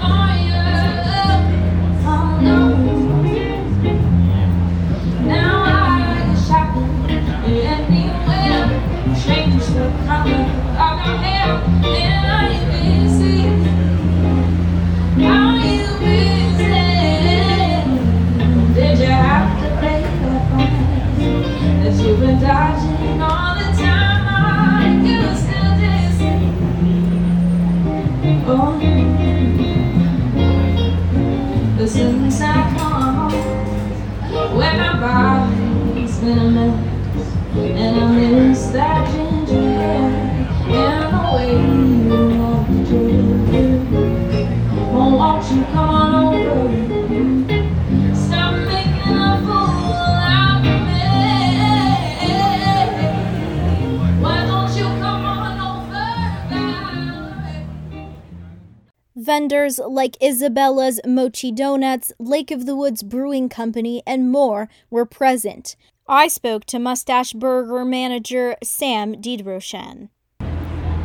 Vendors 59.35 59.79
like 59.79 60.15
Isabella's 60.23 61.01
Mochi 61.05 61.51
Donuts, 61.51 62.13
Lake 62.19 62.51
of 62.51 62.65
the 62.65 62.73
Woods 62.73 63.03
Brewing 63.03 63.49
Company, 63.49 64.01
and 64.07 64.31
more 64.31 64.69
were 64.89 65.05
present. 65.05 65.75
I 66.07 66.29
spoke 66.29 66.63
to 66.67 66.79
Mustache 66.79 67.33
Burger 67.33 67.83
manager 67.83 68.55
Sam 68.63 69.15
Diedroshan. 69.15 70.07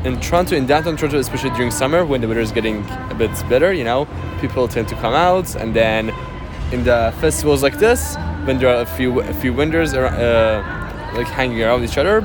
in 0.04 0.20
Toronto, 0.20 0.54
in 0.54 0.64
downtown 0.64 0.96
Toronto, 0.96 1.18
especially 1.18 1.50
during 1.50 1.72
summer 1.72 2.04
when 2.04 2.20
the 2.20 2.28
weather 2.28 2.38
is 2.38 2.52
getting 2.52 2.88
a 3.10 3.16
bit 3.18 3.32
better, 3.48 3.72
you 3.72 3.82
know, 3.82 4.06
people 4.40 4.68
tend 4.68 4.86
to 4.90 4.94
come 4.94 5.12
out, 5.12 5.56
and 5.56 5.74
then 5.74 6.10
in 6.70 6.84
the 6.84 7.12
festivals 7.20 7.64
like 7.64 7.80
this, 7.80 8.14
when 8.44 8.60
there 8.60 8.68
are 8.68 8.82
a 8.82 8.86
few 8.86 9.22
a 9.22 9.34
few 9.42 9.52
vendors 9.52 9.92
uh, 9.92 10.62
like 11.16 11.26
hanging 11.26 11.60
around 11.64 11.82
each 11.82 11.98
other, 11.98 12.20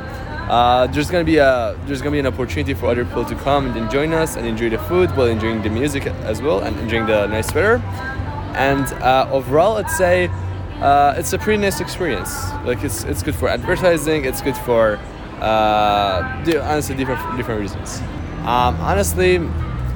uh, 0.50 0.88
there's 0.88 1.10
gonna 1.10 1.24
be 1.24 1.38
a 1.38 1.76
there's 1.86 2.02
gonna 2.02 2.12
be 2.12 2.20
an 2.20 2.28
opportunity 2.28 2.74
for 2.74 2.88
other 2.88 3.04
people 3.04 3.26
to 3.26 3.36
come 3.36 3.76
and 3.76 3.90
join 3.90 4.14
us 4.14 4.36
and 4.36 4.46
enjoy 4.46 4.70
the 4.70 4.78
food 4.78 5.10
while 5.16 5.28
enjoying 5.28 5.62
the 5.64 5.70
music 5.70 6.06
as 6.06 6.42
well 6.42 6.60
and 6.60 6.78
enjoying 6.80 7.06
the 7.08 7.26
nice 7.28 7.54
weather. 7.54 7.78
And 8.56 8.86
uh, 9.02 9.28
overall, 9.32 9.78
I'd 9.78 9.90
say 9.90 10.30
uh, 10.82 11.16
it's 11.18 11.34
a 11.34 11.38
pretty 11.38 11.62
nice 11.62 11.80
experience. 11.80 12.32
Like 12.64 12.84
it's 12.84 13.04
it's 13.06 13.24
good 13.24 13.36
for 13.36 13.50
advertising. 13.50 14.26
It's 14.26 14.42
good 14.42 14.58
for 14.58 15.00
uh, 15.42 16.44
honestly 16.62 16.96
different 16.96 17.38
different 17.38 17.62
reasons. 17.62 18.00
Um, 18.46 18.76
honestly, 18.82 19.40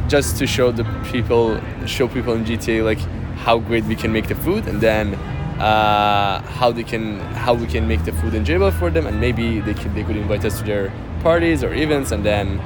just 0.08 0.38
to 0.38 0.48
show 0.48 0.72
the 0.72 0.84
people, 1.12 1.62
show 1.86 2.08
people 2.08 2.34
in 2.34 2.44
GTA 2.44 2.84
like 2.84 3.00
how 3.46 3.60
great 3.60 3.84
we 3.86 3.96
can 3.96 4.12
make 4.12 4.28
the 4.28 4.36
food, 4.36 4.68
and 4.68 4.82
then 4.82 5.18
uh, 5.60 6.42
how 6.42 6.72
they 6.72 6.84
can 6.84 7.20
how 7.36 7.54
we 7.54 7.68
can 7.68 7.88
make 7.88 8.04
the 8.06 8.14
food 8.14 8.34
enjoyable 8.34 8.72
for 8.72 8.90
them, 8.90 9.06
and 9.08 9.20
maybe 9.20 9.60
they 9.60 9.74
could 9.74 9.94
they 9.94 10.04
could 10.04 10.16
invite 10.16 10.46
us 10.46 10.60
to 10.60 10.66
their 10.66 10.94
parties 11.22 11.64
or 11.64 11.74
events, 11.74 12.12
and 12.12 12.24
then 12.26 12.62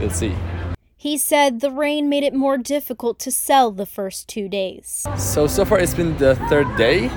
we'll 0.00 0.10
see. 0.10 0.34
He 0.96 1.16
said 1.16 1.60
the 1.60 1.70
rain 1.70 2.08
made 2.08 2.24
it 2.24 2.34
more 2.34 2.58
difficult 2.58 3.18
to 3.20 3.30
sell 3.30 3.70
the 3.70 3.86
first 3.86 4.28
two 4.28 4.48
days. 4.48 5.06
So 5.16 5.46
so 5.46 5.64
far 5.64 5.78
it's 5.78 5.94
been 5.94 6.16
the 6.18 6.34
third 6.48 6.74
day. 6.76 7.08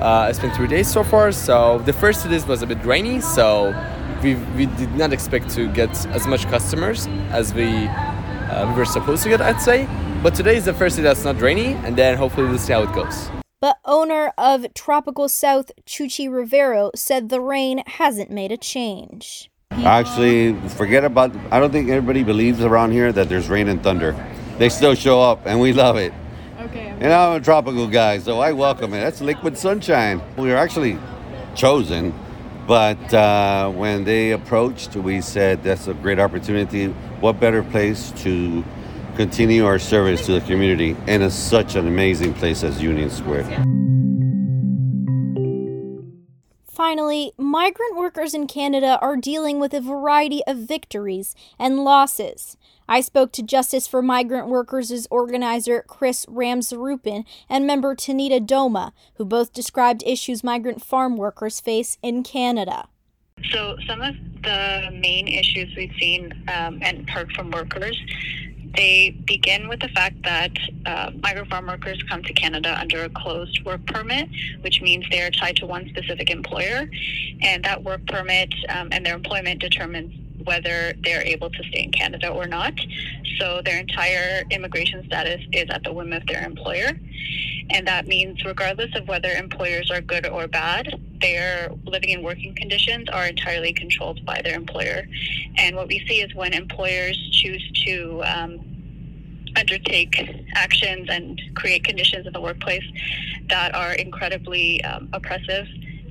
Uh, 0.00 0.28
it's 0.28 0.38
been 0.38 0.50
three 0.52 0.68
days 0.68 0.90
so 0.90 1.04
far. 1.04 1.30
So 1.32 1.78
the 1.84 1.92
first 1.92 2.22
two 2.22 2.30
days 2.30 2.46
was 2.46 2.62
a 2.62 2.66
bit 2.66 2.84
rainy, 2.84 3.20
so 3.20 3.74
we 4.22 4.36
we 4.56 4.66
did 4.66 4.94
not 4.94 5.12
expect 5.12 5.50
to 5.50 5.68
get 5.72 5.90
as 6.06 6.26
much 6.26 6.46
customers 6.46 7.08
as 7.30 7.52
we 7.52 7.68
uh, 7.88 8.70
we 8.70 8.78
were 8.78 8.84
supposed 8.84 9.22
to 9.24 9.28
get, 9.28 9.40
I'd 9.40 9.60
say. 9.60 9.88
But 10.22 10.34
today 10.36 10.56
is 10.56 10.64
the 10.64 10.74
first 10.74 10.96
day 10.96 11.02
that's 11.02 11.24
not 11.24 11.40
rainy, 11.40 11.74
and 11.84 11.96
then 11.96 12.16
hopefully 12.16 12.48
we'll 12.48 12.58
see 12.58 12.72
how 12.72 12.84
it 12.84 12.92
goes. 12.94 13.41
But 13.62 13.78
owner 13.84 14.32
of 14.36 14.74
Tropical 14.74 15.28
South, 15.28 15.70
Chuchi 15.86 16.28
Rivero, 16.28 16.90
said 16.96 17.28
the 17.28 17.40
rain 17.40 17.84
hasn't 17.86 18.28
made 18.28 18.50
a 18.50 18.56
change. 18.56 19.52
Actually, 19.70 20.54
forget 20.70 21.04
about. 21.04 21.32
I 21.52 21.60
don't 21.60 21.70
think 21.70 21.88
everybody 21.88 22.24
believes 22.24 22.60
around 22.60 22.90
here 22.90 23.12
that 23.12 23.28
there's 23.28 23.48
rain 23.48 23.68
and 23.68 23.80
thunder. 23.80 24.16
They 24.58 24.68
still 24.68 24.96
show 24.96 25.22
up, 25.22 25.46
and 25.46 25.60
we 25.60 25.72
love 25.72 25.96
it. 25.96 26.12
Okay. 26.60 26.88
And 26.98 27.12
I'm 27.12 27.40
a 27.40 27.44
tropical 27.44 27.86
guy, 27.86 28.18
so 28.18 28.40
I 28.40 28.50
welcome 28.50 28.94
it. 28.94 29.00
That's 29.00 29.20
liquid 29.20 29.56
sunshine. 29.56 30.20
We 30.36 30.48
were 30.48 30.56
actually 30.56 30.98
chosen, 31.54 32.12
but 32.66 33.14
uh, 33.14 33.70
when 33.70 34.02
they 34.02 34.32
approached, 34.32 34.96
we 34.96 35.20
said 35.20 35.62
that's 35.62 35.86
a 35.86 35.94
great 35.94 36.18
opportunity. 36.18 36.88
What 37.20 37.38
better 37.38 37.62
place 37.62 38.10
to 38.22 38.64
continue 39.16 39.64
our 39.66 39.78
service 39.78 40.26
to 40.26 40.32
the 40.32 40.40
community? 40.42 40.96
And 41.06 41.22
it's 41.22 41.34
such 41.34 41.76
an 41.76 41.86
amazing 41.86 42.34
place 42.34 42.62
as 42.62 42.82
Union 42.82 43.10
Square. 43.10 43.44
Finally, 46.72 47.32
migrant 47.38 47.96
workers 47.96 48.34
in 48.34 48.46
Canada 48.46 48.98
are 49.00 49.16
dealing 49.16 49.60
with 49.60 49.72
a 49.72 49.80
variety 49.80 50.42
of 50.46 50.56
victories 50.56 51.34
and 51.58 51.84
losses. 51.84 52.56
I 52.88 53.00
spoke 53.00 53.30
to 53.32 53.42
Justice 53.42 53.86
for 53.86 54.02
Migrant 54.02 54.48
Workers' 54.48 55.06
organizer 55.10 55.84
Chris 55.86 56.26
Ramsarupin 56.26 57.24
and 57.48 57.66
member 57.66 57.94
Tanita 57.94 58.44
Doma, 58.44 58.92
who 59.14 59.24
both 59.24 59.52
described 59.52 60.02
issues 60.04 60.42
migrant 60.42 60.84
farm 60.84 61.16
workers 61.16 61.60
face 61.60 61.98
in 62.02 62.22
Canada. 62.22 62.88
So, 63.50 63.76
some 63.86 64.02
of 64.02 64.14
the 64.42 64.90
main 64.92 65.28
issues 65.28 65.74
we've 65.76 65.94
seen 65.98 66.32
um, 66.54 66.80
and 66.82 67.08
heard 67.08 67.32
from 67.32 67.50
workers 67.50 67.98
they 68.74 69.10
begin 69.26 69.68
with 69.68 69.80
the 69.80 69.88
fact 69.88 70.22
that 70.24 70.52
uh, 70.86 71.10
migrant 71.22 71.48
farm 71.48 71.66
workers 71.66 72.02
come 72.08 72.22
to 72.22 72.32
Canada 72.32 72.76
under 72.78 73.04
a 73.04 73.10
closed 73.10 73.64
work 73.64 73.84
permit, 73.86 74.28
which 74.62 74.80
means 74.80 75.04
they 75.10 75.20
are 75.20 75.30
tied 75.30 75.56
to 75.56 75.66
one 75.66 75.88
specific 75.88 76.30
employer, 76.30 76.88
and 77.42 77.64
that 77.64 77.82
work 77.82 78.06
permit 78.06 78.52
um, 78.68 78.88
and 78.92 79.04
their 79.04 79.14
employment 79.14 79.60
determines 79.60 80.14
whether 80.44 80.92
they're 81.04 81.22
able 81.22 81.50
to 81.50 81.62
stay 81.64 81.84
in 81.84 81.92
Canada 81.92 82.28
or 82.28 82.46
not. 82.46 82.74
So 83.38 83.62
their 83.64 83.78
entire 83.78 84.42
immigration 84.50 85.04
status 85.06 85.40
is 85.52 85.68
at 85.70 85.84
the 85.84 85.92
whim 85.92 86.12
of 86.12 86.26
their 86.26 86.44
employer. 86.44 86.92
And 87.70 87.86
that 87.86 88.06
means, 88.06 88.44
regardless 88.44 88.94
of 88.94 89.08
whether 89.08 89.30
employers 89.30 89.90
are 89.90 90.00
good 90.00 90.26
or 90.26 90.48
bad, 90.48 91.00
their 91.22 91.70
living 91.84 92.10
and 92.10 92.22
working 92.22 92.54
conditions 92.54 93.08
are 93.08 93.26
entirely 93.26 93.72
controlled 93.72 94.24
by 94.26 94.42
their 94.44 94.54
employer. 94.54 95.06
And 95.56 95.76
what 95.76 95.88
we 95.88 96.04
see 96.06 96.20
is 96.20 96.34
when 96.34 96.52
employers 96.52 97.16
choose 97.32 97.64
to 97.86 98.22
um, 98.24 98.60
undertake 99.56 100.14
actions 100.54 101.08
and 101.10 101.40
create 101.54 101.84
conditions 101.84 102.26
in 102.26 102.32
the 102.32 102.40
workplace 102.40 102.84
that 103.48 103.74
are 103.74 103.92
incredibly 103.94 104.82
um, 104.84 105.08
oppressive 105.12 105.66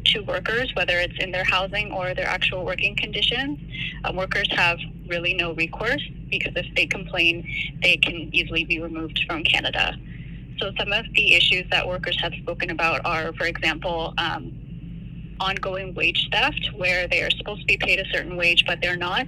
to 0.06 0.22
workers, 0.22 0.74
whether 0.76 1.00
it's 1.00 1.14
in 1.20 1.32
their 1.32 1.44
housing 1.44 1.92
or 1.92 2.14
their 2.14 2.28
actual 2.28 2.66
working 2.66 2.96
conditions. 2.96 3.60
Um, 4.04 4.16
workers 4.16 4.48
have 4.52 4.80
really 5.08 5.34
no 5.34 5.54
recourse 5.54 6.02
because 6.30 6.54
if 6.56 6.66
they 6.76 6.88
complain, 6.88 7.48
they 7.82 7.98
can 7.98 8.34
easily 8.34 8.64
be 8.64 8.80
removed 8.82 9.24
from 9.28 9.44
Canada. 9.44 9.96
So, 10.60 10.72
some 10.78 10.92
of 10.94 11.06
the 11.16 11.34
issues 11.34 11.66
that 11.72 11.88
workers 11.88 12.20
have 12.22 12.34
spoken 12.42 12.70
about 12.70 13.02
are, 13.04 13.34
for 13.34 13.46
example, 13.46 14.14
um, 14.18 14.61
ongoing 15.42 15.94
wage 15.96 16.30
theft, 16.32 16.70
where 16.78 17.08
they 17.08 17.22
are 17.22 17.32
supposed 17.32 17.62
to 17.62 17.68
be 17.68 17.78
paid 17.78 18.00
a 18.00 18.06
certain 18.14 18.38
wage, 18.38 18.64
but 18.66 18.80
they're 18.82 18.96
not. 18.96 19.28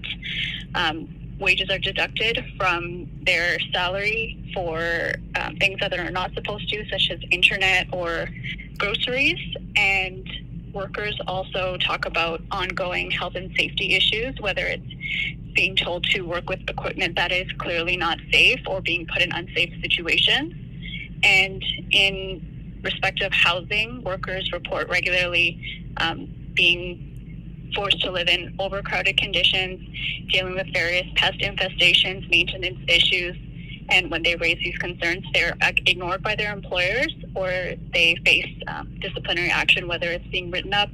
Um, 0.76 1.10
wages 1.40 1.70
are 1.70 1.80
deducted 1.80 2.46
from 2.58 3.10
their 3.24 3.60
salary 3.74 4.52
for 4.54 5.14
um, 5.36 5.58
things 5.58 5.80
that 5.80 5.92
they 5.92 5.98
are 5.98 6.12
not 6.12 6.34
supposed 6.34 6.70
to, 6.70 6.86
such 6.90 7.10
as 7.12 7.20
internet 7.32 7.88
or 7.92 8.30
groceries. 8.78 9.40
And 9.76 10.30
workers 10.74 11.20
also 11.28 11.78
talk 11.78 12.06
about 12.06 12.42
ongoing 12.52 13.12
health 13.12 13.36
and 13.36 13.54
safety 13.58 13.96
issues, 13.96 14.40
whether 14.40 14.66
it's 14.66 15.54
being 15.54 15.76
told 15.76 16.04
to 16.06 16.22
work 16.22 16.50
with 16.50 16.60
equipment 16.68 17.16
that 17.16 17.32
is 17.32 17.52
clearly 17.60 17.98
not 17.98 18.18
safe 18.32 18.62
or 18.68 18.82
being 18.82 19.06
put 19.08 19.22
in 19.22 19.32
unsafe 19.32 19.74
situations. 19.82 20.54
And 21.24 21.64
in 21.92 22.82
respect 22.84 23.22
of 23.22 23.32
housing, 23.32 24.04
workers 24.04 24.52
report 24.52 24.90
regularly 24.90 25.83
um, 25.98 26.34
being 26.54 27.72
forced 27.76 28.00
to 28.02 28.12
live 28.12 28.28
in 28.28 28.56
overcrowded 28.60 29.18
conditions, 29.18 29.80
dealing 30.30 30.56
with 30.56 30.72
various 30.74 31.08
pest 31.16 31.40
infestations, 31.40 32.30
maintenance 32.30 32.80
issues, 32.88 33.36
and 33.90 34.10
when 34.10 34.24
they 34.24 34.36
raise 34.36 34.58
these 34.64 34.78
concerns, 34.78 35.26
they're 35.34 35.56
ignored 35.62 36.24
by 36.24 36.36
their 36.36 36.54
employers 36.54 37.14
or 37.36 37.74
they 37.94 38.16
face 38.26 38.54
um, 38.68 38.96
disciplinary 39.02 39.50
action, 39.50 39.88
whether 39.88 40.12
it's 40.12 40.26
being 40.28 40.52
written 40.52 40.74
up, 40.74 40.90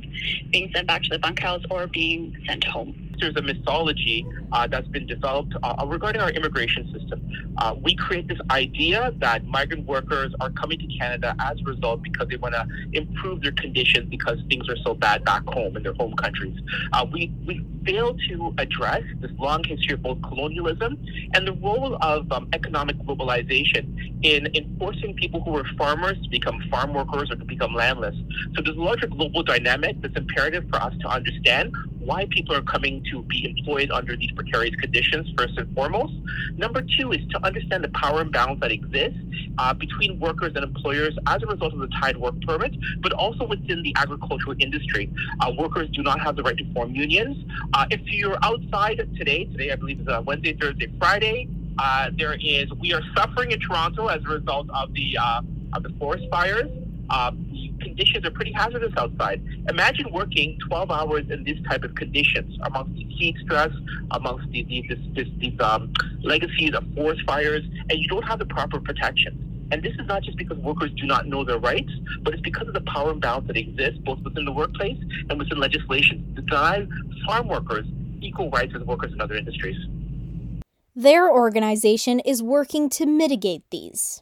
being 0.52 0.72
sent 0.74 0.88
back 0.88 1.04
to 1.04 1.10
the 1.10 1.20
bunkhouse, 1.20 1.62
or 1.70 1.88
being 1.88 2.36
sent 2.48 2.64
home 2.64 3.09
there's 3.20 3.36
a 3.36 3.42
mythology 3.42 4.26
uh, 4.52 4.68
that's 4.68 4.88
been 4.88 5.08
developed 5.08 5.54
uh, 5.64 5.86
regarding 5.88 6.22
our 6.22 6.32
immigration 6.32 6.92
system. 6.92 7.22
Uh, 7.58 7.76
we 7.82 7.96
create 7.96 8.28
this 8.28 8.40
idea 8.52 9.14
that 9.18 9.46
migrant 9.46 9.86
workers 9.86 10.34
are 10.40 10.50
coming 10.52 10.80
to 10.80 10.88
Canada 10.98 11.36
as 11.40 11.60
a 11.60 11.64
result 11.64 12.02
because 12.02 12.28
they 12.30 12.38
want 12.38 12.54
to 12.54 12.66
improve 12.94 13.42
their 13.42 13.52
conditions 13.54 14.10
because 14.10 14.38
things 14.50 14.68
are 14.70 14.78
so 14.84 14.94
bad 14.94 15.24
back 15.26 15.44
home 15.46 15.76
in 15.78 15.84
their 15.84 15.94
home 15.94 16.14
countries. 16.16 16.58
Uh, 16.94 17.06
we, 17.12 17.32
we 17.46 17.64
fail 17.86 18.16
to 18.30 18.54
address 18.58 19.04
this 19.22 19.32
long 19.40 19.64
history 19.64 19.94
of 19.94 20.02
both 20.02 20.22
colonialism 20.22 20.98
and 21.34 21.48
the 21.48 21.54
role 21.54 21.98
of 22.02 22.32
um, 22.32 22.48
economic 22.54 22.98
globalization 22.98 23.86
in, 24.24 24.46
in 24.48 24.76
forcing 24.78 25.14
people 25.16 25.42
who 25.44 25.52
were 25.52 25.66
farmers 25.78 26.18
to 26.22 26.30
become 26.30 26.62
farm 26.70 26.94
workers 26.94 27.32
or 27.32 27.36
to 27.36 27.46
become 27.46 27.74
landless. 27.74 28.16
So 28.56 28.62
there's 28.62 28.78
a 28.78 28.82
larger 28.82 29.08
global 29.08 29.44
dynamic 29.44 30.02
that's 30.02 30.16
imperative 30.16 30.66
for 30.70 30.82
us 30.82 30.94
to 31.02 31.08
understand 31.08 31.74
why 32.10 32.26
people 32.32 32.56
are 32.56 32.64
coming 32.64 33.04
to 33.12 33.22
be 33.24 33.46
employed 33.46 33.92
under 33.92 34.16
these 34.18 34.32
precarious 34.32 34.74
conditions, 34.76 35.32
first 35.38 35.56
and 35.60 35.72
foremost. 35.76 36.12
Number 36.58 36.82
two 36.98 37.12
is 37.12 37.22
to 37.30 37.46
understand 37.46 37.84
the 37.84 37.90
power 37.90 38.22
imbalance 38.22 38.60
that 38.62 38.72
exists 38.72 39.20
uh, 39.60 39.76
between 39.76 40.20
workers 40.20 40.54
and 40.56 40.64
employers 40.66 41.16
as 41.28 41.44
a 41.44 41.46
result 41.46 41.72
of 41.74 41.80
the 41.80 41.92
tied 42.02 42.18
work 42.18 42.34
permit, 42.42 42.74
but 43.02 43.14
also 43.14 43.46
within 43.46 43.84
the 43.84 43.94
agricultural 43.96 44.56
industry. 44.58 45.14
Uh, 45.40 45.52
workers 45.60 45.88
do 45.92 46.02
not 46.02 46.20
have 46.20 46.36
the 46.36 46.42
right 46.42 46.58
to 46.58 46.74
form 46.74 46.96
unions. 46.96 47.38
Uh, 47.76 47.86
if 47.92 48.02
you're 48.06 48.40
outside 48.42 48.98
today, 49.16 49.46
today 49.46 49.72
I 49.72 49.76
believe 49.76 50.00
is 50.00 50.08
uh, 50.08 50.24
Wednesday, 50.26 50.58
Thursday, 50.60 50.92
Friday, 50.98 51.48
uh, 51.78 52.10
there 52.18 52.36
is 52.42 52.66
we 52.74 52.92
are 52.92 53.04
suffering 53.16 53.52
in 53.52 53.60
Toronto 53.60 54.08
as 54.08 54.24
a 54.26 54.30
result 54.30 54.68
of 54.72 54.92
the 54.94 55.16
uh, 55.16 55.42
of 55.74 55.84
the 55.84 55.94
forest 56.00 56.26
fires. 56.32 56.72
Um, 57.10 57.78
conditions 57.80 58.26
are 58.26 58.32
pretty 58.32 58.52
hazardous 58.52 58.94
outside. 58.98 59.44
Imagine 59.68 60.12
working 60.12 60.58
12 60.68 60.92
hours 60.92 61.30
in 61.30 61.44
these 61.44 61.62
type 61.68 61.84
of 61.84 61.96
conditions 61.96 62.58
amongst 62.64 62.94
the 62.96 63.04
heat 63.04 63.36
stress, 63.44 63.72
amongst 64.12 64.50
the, 64.52 64.64
the, 64.64 64.86
this, 64.88 65.00
this, 65.16 65.28
these 65.40 65.60
um, 65.60 65.92
legacies 66.22 66.74
of 66.74 66.84
forest 66.96 67.22
fires, 67.26 67.64
and 67.90 68.00
you 68.00 68.08
don't 68.08 68.24
have 68.24 68.40
the 68.40 68.46
proper 68.46 68.80
protection. 68.80 69.46
And 69.72 69.84
this 69.84 69.94
is 69.94 70.08
not 70.08 70.24
just 70.24 70.38
because 70.38 70.58
workers 70.58 70.92
do 70.96 71.06
not 71.06 71.28
know 71.28 71.44
their 71.44 71.60
rights, 71.60 71.92
but 72.22 72.34
it's 72.34 72.42
because 72.42 72.68
of 72.68 72.74
the 72.74 72.82
power 72.82 73.12
imbalance 73.12 73.48
that 73.48 73.58
exists 73.58 74.00
both 74.04 74.20
within 74.22 74.46
the 74.46 74.52
workplace 74.52 74.98
and 75.30 75.38
within 75.38 75.60
legislation 75.60 76.34
to 76.36 76.42
deny 76.42 76.88
farm 77.26 77.48
workers 77.48 77.86
equal 78.22 78.50
rights 78.50 78.74
as 78.76 78.82
workers 78.84 79.14
in 79.14 79.22
other 79.22 79.36
industries. 79.36 79.78
Their 80.96 81.32
organization 81.32 82.20
is 82.20 82.42
working 82.44 82.90
to 82.90 83.06
mitigate 83.06 83.64
these 83.70 84.22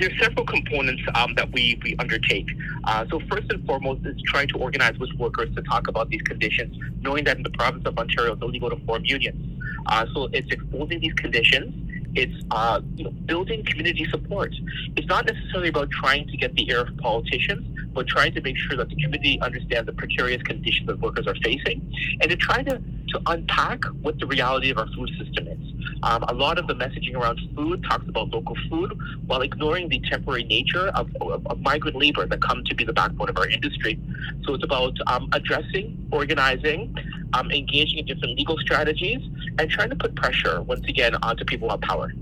there's 0.00 0.18
several 0.20 0.46
components 0.46 1.02
um, 1.14 1.34
that 1.34 1.52
we, 1.52 1.78
we 1.82 1.94
undertake. 1.98 2.48
Uh, 2.84 3.04
so 3.10 3.20
first 3.30 3.50
and 3.52 3.64
foremost 3.66 4.04
is 4.06 4.20
trying 4.26 4.48
to 4.48 4.56
organize 4.58 4.98
with 4.98 5.12
workers 5.18 5.54
to 5.54 5.62
talk 5.62 5.88
about 5.88 6.08
these 6.08 6.22
conditions, 6.22 6.76
knowing 7.02 7.24
that 7.24 7.36
in 7.36 7.42
the 7.42 7.50
province 7.50 7.84
of 7.86 7.98
Ontario 7.98 8.32
it's 8.32 8.42
illegal 8.42 8.70
to 8.70 8.76
form 8.86 9.04
unions. 9.04 9.60
Uh, 9.86 10.06
so 10.14 10.28
it's 10.32 10.50
exposing 10.50 11.00
these 11.00 11.14
conditions. 11.14 11.74
It's 12.14 12.44
uh, 12.50 12.80
you 12.96 13.04
know, 13.04 13.10
building 13.10 13.64
community 13.64 14.06
support. 14.10 14.52
It's 14.96 15.06
not 15.06 15.26
necessarily 15.26 15.68
about 15.68 15.90
trying 15.90 16.26
to 16.28 16.36
get 16.36 16.54
the 16.54 16.68
ear 16.68 16.80
of 16.80 16.96
politicians, 16.96 17.64
but 17.94 18.06
trying 18.06 18.32
to 18.32 18.40
make 18.40 18.56
sure 18.56 18.76
that 18.76 18.88
the 18.88 18.96
community 18.96 19.40
understands 19.40 19.86
the 19.86 19.92
precarious 19.92 20.42
conditions 20.42 20.86
that 20.86 20.98
workers 21.00 21.26
are 21.26 21.34
facing, 21.42 21.80
and 22.20 22.30
to 22.30 22.36
try 22.36 22.62
to, 22.62 22.80
to 23.08 23.20
unpack 23.26 23.84
what 24.02 24.18
the 24.18 24.26
reality 24.26 24.70
of 24.70 24.78
our 24.78 24.86
food 24.94 25.10
system 25.18 25.48
is. 25.48 25.58
Um, 26.02 26.24
a 26.28 26.34
lot 26.34 26.58
of 26.58 26.66
the 26.66 26.74
messaging 26.74 27.14
around 27.14 27.40
food 27.54 27.84
talks 27.88 28.08
about 28.08 28.30
local 28.30 28.56
food 28.70 28.98
while 29.26 29.42
ignoring 29.42 29.88
the 29.88 30.00
temporary 30.10 30.44
nature 30.44 30.88
of, 30.88 31.10
of, 31.20 31.46
of 31.46 31.60
migrant 31.60 31.96
labor 31.96 32.26
that 32.26 32.40
come 32.40 32.64
to 32.64 32.74
be 32.74 32.84
the 32.84 32.92
backbone 32.92 33.28
of 33.28 33.36
our 33.36 33.48
industry. 33.48 34.00
So 34.44 34.54
it's 34.54 34.64
about 34.64 34.96
um, 35.06 35.28
addressing, 35.32 36.08
organizing, 36.10 36.96
um, 37.34 37.50
engaging 37.50 37.98
in 37.98 38.06
different 38.06 38.38
legal 38.38 38.56
strategies, 38.58 39.20
and 39.58 39.70
trying 39.70 39.90
to 39.90 39.96
put 39.96 40.14
pressure, 40.14 40.62
once 40.62 40.86
again, 40.88 41.16
onto 41.22 41.44
people 41.44 41.68
have 41.68 41.80
power. 41.82 42.12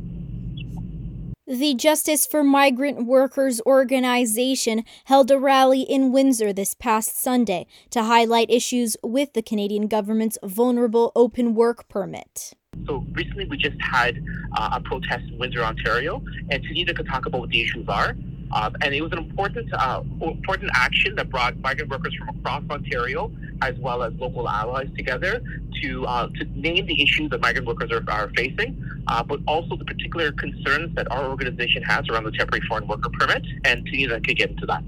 The 1.49 1.73
Justice 1.73 2.27
for 2.27 2.45
Migrant 2.45 3.07
Workers 3.07 3.63
organization 3.65 4.85
held 5.07 5.31
a 5.31 5.39
rally 5.39 5.81
in 5.81 6.13
Windsor 6.13 6.53
this 6.53 6.75
past 6.75 7.19
Sunday 7.19 7.67
to 7.89 8.03
highlight 8.03 8.51
issues 8.51 8.99
with 9.03 9.33
the 9.33 9.41
Canadian 9.41 9.87
government's 9.87 10.37
vulnerable 10.43 11.11
open 11.17 11.55
work 11.55 11.89
permit. 11.89 12.53
So 12.87 13.03
recently 13.13 13.47
we 13.47 13.57
just 13.57 13.81
had 13.81 14.23
uh, 14.59 14.69
a 14.75 14.81
protest 14.83 15.25
in 15.27 15.39
Windsor, 15.39 15.63
Ontario, 15.63 16.23
and 16.51 16.63
Tanita 16.63 16.95
could 16.95 17.09
talk 17.09 17.25
about 17.25 17.41
what 17.41 17.49
the 17.49 17.63
issues 17.63 17.89
are. 17.89 18.15
Um, 18.53 18.75
and 18.83 18.95
it 18.95 19.03
was 19.03 19.13
an 19.13 19.19
important 19.19 19.73
uh, 19.73 20.03
important 20.21 20.71
action 20.75 21.15
that 21.17 21.31
brought 21.31 21.59
migrant 21.59 21.91
workers 21.91 22.15
from 22.15 22.29
across 22.31 22.63
Ontario 22.71 23.31
as 23.61 23.75
well 23.79 24.03
as 24.03 24.13
local 24.15 24.49
allies 24.49 24.89
together 24.97 25.43
to 25.83 26.07
uh, 26.07 26.29
to 26.29 26.45
name 26.59 26.87
the 26.87 27.03
issues 27.03 27.31
that 27.31 27.41
migrant 27.41 27.67
workers 27.67 27.91
are, 27.93 28.03
are 28.09 28.31
facing, 28.37 28.83
uh, 29.09 29.23
but 29.23 29.41
also 29.47 29.77
the 29.77 29.85
particular 29.85 30.33
concerns 30.33 30.95
that 30.95 31.11
our 31.11 31.29
organization 31.29 31.83
has 31.83 32.09
around 32.09 32.25
the 32.25 32.33
temporary 32.33 32.65
foreign 32.67 32.87
worker 32.87 33.11
permit. 33.11 33.45
And 33.65 33.87
Tanita 33.87 34.25
could 34.25 34.37
get 34.37 34.51
into 34.51 34.67
that. 34.67 34.83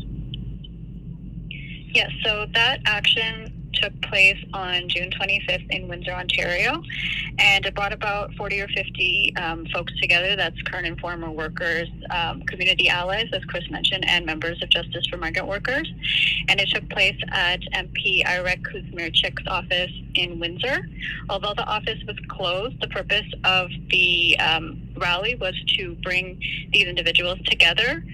Yes, 1.93 2.11
so 2.25 2.47
that 2.55 2.81
action 2.87 3.60
took 3.75 3.93
place 4.03 4.39
on 4.53 4.89
June 4.89 5.11
25th 5.11 5.67
in 5.71 5.89
Windsor, 5.89 6.13
Ontario, 6.13 6.83
and 7.39 7.65
it 7.65 7.75
brought 7.75 7.93
about 7.93 8.33
40 8.35 8.61
or 8.61 8.69
50 8.69 9.35
um, 9.37 9.67
folks 9.73 9.93
together. 10.01 10.37
That's 10.37 10.61
current 10.63 10.87
and 10.87 11.01
former 11.01 11.31
workers, 11.31 11.89
um, 12.11 12.43
community 12.43 12.89
allies, 12.89 13.29
as 13.33 13.45
Chris 13.45 13.69
mentioned, 13.71 14.05
and 14.07 14.27
members 14.27 14.63
of 14.63 14.69
Justice 14.71 15.07
for 15.07 15.17
Migrant 15.17 15.49
Workers. 15.49 15.91
And 16.49 16.61
it 16.61 16.69
took 16.71 16.89
place 16.91 17.19
at 17.31 17.61
MP 17.75 18.25
Irek 18.25 18.63
Kusmierczyk's 18.63 19.47
office 19.47 19.93
in 20.15 20.39
Windsor. 20.39 20.89
Although 21.29 21.55
the 21.55 21.67
office 21.67 21.99
was 22.07 22.17
closed, 22.29 22.81
the 22.81 22.89
purpose 22.89 23.27
of 23.45 23.71
the 23.91 24.39
um, 24.39 24.83
rally 24.97 25.35
was 25.37 25.55
to 25.79 25.95
bring 26.03 26.41
these 26.73 26.87
individuals 26.87 27.39
together 27.47 28.05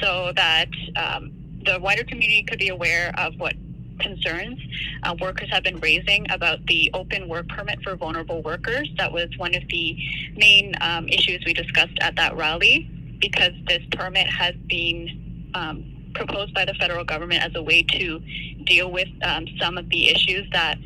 so 0.00 0.32
that 0.36 0.68
um, 0.96 1.32
the 1.64 1.78
wider 1.80 2.04
community 2.04 2.42
could 2.44 2.58
be 2.58 2.68
aware 2.68 3.12
of 3.18 3.34
what 3.38 3.54
concerns 3.98 4.58
uh, 5.02 5.14
workers 5.20 5.48
have 5.50 5.62
been 5.62 5.78
raising 5.80 6.30
about 6.30 6.64
the 6.66 6.90
open 6.94 7.28
work 7.28 7.48
permit 7.48 7.82
for 7.82 7.96
vulnerable 7.96 8.42
workers. 8.42 8.88
That 8.98 9.12
was 9.12 9.28
one 9.36 9.54
of 9.54 9.62
the 9.68 9.96
main 10.36 10.74
um, 10.80 11.08
issues 11.08 11.42
we 11.44 11.52
discussed 11.52 11.98
at 12.00 12.16
that 12.16 12.36
rally 12.36 12.90
because 13.20 13.52
this 13.66 13.82
permit 13.92 14.26
has 14.28 14.54
been 14.68 15.50
um, 15.54 16.10
proposed 16.14 16.54
by 16.54 16.64
the 16.64 16.74
federal 16.74 17.04
government 17.04 17.42
as 17.42 17.52
a 17.54 17.62
way 17.62 17.82
to 17.82 18.20
deal 18.64 18.90
with 18.90 19.08
um, 19.22 19.46
some 19.60 19.78
of 19.78 19.88
the 19.90 20.08
issues 20.08 20.46
that 20.52 20.78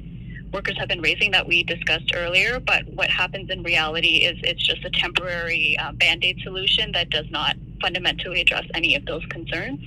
workers 0.52 0.76
have 0.78 0.88
been 0.88 1.00
raising 1.00 1.30
that 1.32 1.46
we 1.46 1.62
discussed 1.62 2.12
earlier. 2.14 2.60
But 2.60 2.86
what 2.88 3.10
happens 3.10 3.50
in 3.50 3.62
reality 3.62 4.24
is 4.24 4.38
it's 4.42 4.66
just 4.66 4.84
a 4.84 4.90
temporary 4.90 5.76
uh, 5.78 5.92
band 5.92 6.24
aid 6.24 6.40
solution 6.42 6.92
that 6.92 7.10
does 7.10 7.30
not 7.30 7.56
fundamentally 7.80 8.40
address 8.40 8.66
any 8.74 8.94
of 8.94 9.04
those 9.06 9.24
concerns 9.26 9.80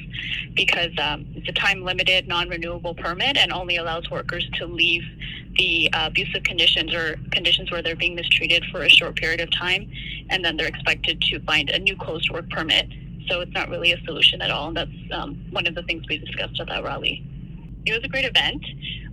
because 0.56 0.92
um, 1.00 1.26
it's 1.36 1.48
a 1.48 1.52
time 1.54 1.84
limited, 1.84 2.28
non 2.28 2.50
renewable 2.50 2.96
permit 2.96 3.38
and 3.38 3.52
only 3.52 3.78
allows 3.78 4.10
workers 4.10 4.48
to 4.54 4.66
leave 4.66 5.04
the 5.58 5.90
uh, 5.94 6.08
abusive 6.08 6.44
conditions 6.44 6.94
or 6.94 7.18
conditions 7.32 7.72
where 7.72 7.82
they're 7.82 7.96
being 7.96 8.16
mistreated 8.16 8.64
for 8.72 8.84
a 8.84 8.90
short 8.90 9.16
period 9.16 9.40
of 9.40 9.52
time 9.52 9.90
and 10.30 10.44
then 10.44 10.58
they're 10.58 10.68
expected 10.68 11.22
to 11.22 11.40
find 11.42 11.70
a 11.70 11.80
new 11.80 11.96
closed 11.96 12.30
work 12.32 12.50
permit. 12.50 12.88
So 13.28 13.42
it's 13.42 13.54
not 13.54 13.70
really 13.70 13.92
a 13.94 14.04
solution 14.04 14.42
at 14.42 14.52
all. 14.52 14.70
And 14.70 14.78
that's 14.78 14.92
um, 15.12 15.46
one 15.52 15.68
of 15.68 15.76
the 15.76 15.84
things 15.84 16.04
we 16.10 16.18
discussed 16.18 16.60
at 16.60 16.68
that 16.68 16.84
rally. 16.84 17.24
It 17.86 17.94
was 17.94 18.04
a 18.04 18.08
great 18.08 18.26
event. 18.26 18.64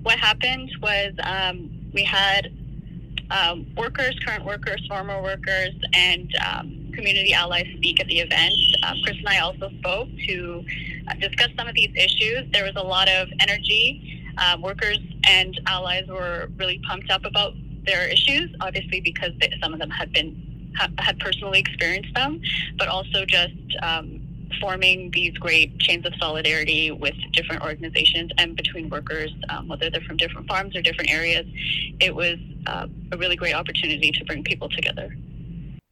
What 0.03 0.19
happened 0.19 0.71
was 0.81 1.13
um, 1.23 1.71
we 1.93 2.05
had 2.05 2.53
um, 3.31 3.67
workers, 3.77 4.19
current 4.25 4.45
workers, 4.45 4.85
former 4.89 5.23
workers, 5.23 5.75
and 5.93 6.33
um, 6.47 6.91
community 6.95 7.33
allies 7.33 7.67
speak 7.77 8.01
at 8.01 8.07
the 8.07 8.21
event. 8.21 8.55
Um, 8.83 8.97
Chris 9.05 9.17
and 9.19 9.29
I 9.29 9.39
also 9.39 9.71
spoke 9.79 10.09
to 10.29 10.65
uh, 11.09 11.15
discuss 11.15 11.49
some 11.57 11.69
of 11.69 11.75
these 11.75 11.91
issues. 11.97 12.51
There 12.53 12.65
was 12.65 12.75
a 12.77 12.83
lot 12.83 13.09
of 13.09 13.29
energy. 13.41 14.23
Uh, 14.39 14.57
workers 14.61 14.99
and 15.27 15.61
allies 15.67 16.07
were 16.09 16.49
really 16.57 16.81
pumped 16.89 17.11
up 17.11 17.25
about 17.25 17.55
their 17.85 18.09
issues, 18.09 18.55
obviously 18.61 19.01
because 19.01 19.31
they, 19.41 19.53
some 19.63 19.73
of 19.73 19.79
them 19.79 19.91
had 19.91 20.13
been 20.13 20.47
had 20.99 21.19
personally 21.19 21.59
experienced 21.59 22.15
them, 22.15 22.41
but 22.79 22.89
also 22.89 23.25
just 23.27 23.53
um, 23.83 24.20
forming 24.61 25.11
these 25.13 25.37
great 25.39 25.79
chains 25.79 26.07
of 26.07 26.13
solidarity 26.19 26.91
with 26.91 27.15
different 27.33 27.63
organizations 27.63 28.31
and 28.39 28.57
between 28.57 28.89
workers, 28.89 29.31
um, 29.49 29.69
whether 29.69 29.91
they're 29.91 30.01
from 30.03 30.17
different 30.17 30.47
farms 30.49 30.75
or 30.77 30.83
different 30.83 31.11
areas. 31.11 31.47
It 32.01 32.15
was 32.15 32.39
uh, 32.67 32.87
a 33.13 33.17
really 33.17 33.37
great 33.37 33.55
opportunity 33.55 34.11
to 34.13 34.25
bring 34.25 34.45
people 34.45 34.69
together. 34.69 35.15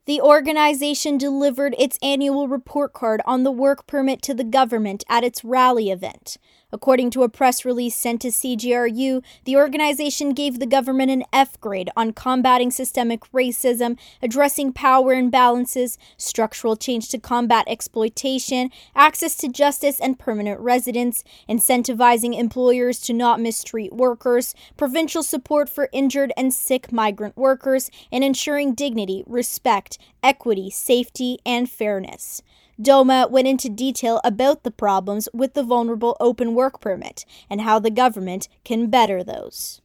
The 0.07 0.23
organization 0.23 1.19
delivered 1.19 1.75
its 1.79 1.99
annual 2.03 2.49
report 2.49 2.95
card 2.95 3.21
on 3.27 3.43
the 3.43 3.53
work 3.53 3.87
permit 3.87 4.23
to 4.23 4.33
the 4.33 4.43
government 4.43 5.05
at 5.07 5.23
its 5.23 5.45
rally 5.45 5.91
event. 5.91 6.39
According 6.71 7.13
to 7.13 7.23
a 7.23 7.31
press 7.31 7.65
release 7.65 7.97
sent 7.97 8.21
to 8.21 8.29
CJRU, 8.29 9.25
the 9.45 9.57
organization 9.57 10.35
gave 10.35 10.59
the 10.59 10.67
government 10.67 11.11
an 11.11 11.25
F 11.33 11.59
grade 11.63 11.89
on 11.97 12.13
combating 12.13 12.71
systemic 12.71 13.23
racism, 13.33 13.99
addressing 14.21 14.75
power 14.75 15.15
imbalances, 15.15 15.97
structural 16.19 16.77
change 16.77 17.09
to 17.09 17.19
combat 17.19 17.65
exploitation, 17.67 18.71
access 18.95 19.35
to 19.37 19.49
justice 19.49 19.99
and 19.99 20.19
permanent 20.19 20.61
residence, 20.61 21.25
incentivizing 21.49 22.39
employers 22.39 23.01
to 23.01 23.15
not 23.15 23.41
mistreat 23.41 23.95
workers, 23.95 24.55
provincial 24.77 25.23
support 25.23 25.71
for 25.71 25.89
injured 25.91 26.35
and 26.37 26.53
sick 26.53 26.93
migrant 26.93 27.35
workers, 27.35 27.91
and 28.13 28.23
ensuring 28.23 28.75
dignity, 28.75 29.25
respect, 29.27 29.97
equity, 30.23 30.69
safety, 30.69 31.39
and 31.47 31.71
fairness. 31.71 32.43
DOMA 32.81 33.27
went 33.29 33.49
into 33.49 33.69
detail 33.69 34.21
about 34.23 34.63
the 34.63 34.71
problems 34.71 35.29
with 35.35 35.55
the 35.55 35.65
vulnerable 35.65 36.17
open 36.21 36.55
work 36.55 36.81
permit 36.81 37.25
and 37.51 37.63
how 37.63 37.79
the 37.79 37.91
government 37.91 38.49
can 38.65 38.89
better 38.89 39.25
those. 39.25 39.81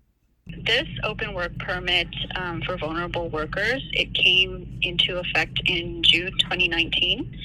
This 0.66 0.88
open 1.04 1.34
work 1.34 1.58
permit 1.60 2.08
um, 2.36 2.62
for 2.62 2.78
vulnerable 2.78 3.30
workers, 3.30 3.82
it 3.94 4.14
came 4.14 4.78
into 4.82 5.18
effect 5.18 5.62
in 5.66 6.04
June 6.04 6.32
2019. 6.40 7.38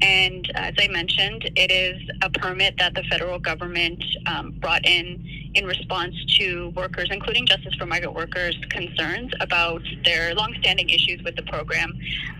And 0.00 0.50
as 0.56 0.74
I 0.78 0.88
mentioned, 0.88 1.50
it 1.56 1.70
is 1.70 2.00
a 2.20 2.30
permit 2.30 2.74
that 2.78 2.94
the 2.94 3.02
federal 3.04 3.38
government 3.38 4.02
um, 4.26 4.52
brought 4.60 4.86
in 4.86 5.24
in 5.54 5.66
response 5.66 6.14
to 6.38 6.70
workers, 6.76 7.08
including 7.10 7.46
Justice 7.46 7.74
for 7.74 7.86
Migrant 7.86 8.14
Workers, 8.14 8.56
concerns 8.70 9.32
about 9.40 9.82
their 10.04 10.34
longstanding 10.34 10.88
issues 10.90 11.22
with 11.24 11.36
the 11.36 11.42
program. 11.42 11.92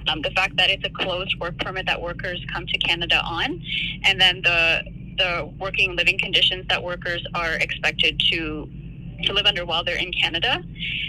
Um, 0.09 0.21
the 0.23 0.31
fact 0.31 0.57
that 0.57 0.69
it's 0.69 0.85
a 0.85 0.91
closed 0.91 1.39
work 1.39 1.59
permit 1.59 1.87
that 1.87 2.01
workers 2.01 2.45
come 2.53 2.67
to 2.67 2.79
Canada 2.79 3.21
on, 3.25 3.63
and 4.05 4.21
then 4.21 4.43
the 4.43 4.83
the 5.19 5.53
working 5.61 5.95
living 5.95 6.19
conditions 6.19 6.65
that 6.69 6.83
workers 6.83 7.23
are 7.35 7.55
expected 7.57 8.19
to 8.31 8.67
to 9.25 9.33
live 9.33 9.47
under 9.47 9.65
while 9.65 9.85
they're 9.85 9.99
in 9.99 10.13
Canada. 10.13 10.63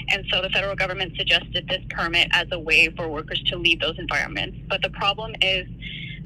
And 0.10 0.26
so 0.32 0.42
the 0.42 0.50
federal 0.50 0.76
government 0.76 1.16
suggested 1.18 1.68
this 1.68 1.82
permit 1.90 2.28
as 2.32 2.48
a 2.52 2.60
way 2.60 2.90
for 2.90 3.08
workers 3.08 3.42
to 3.48 3.58
leave 3.58 3.80
those 3.80 3.98
environments. 3.98 4.58
But 4.70 4.82
the 4.82 4.90
problem 4.90 5.34
is 5.42 5.68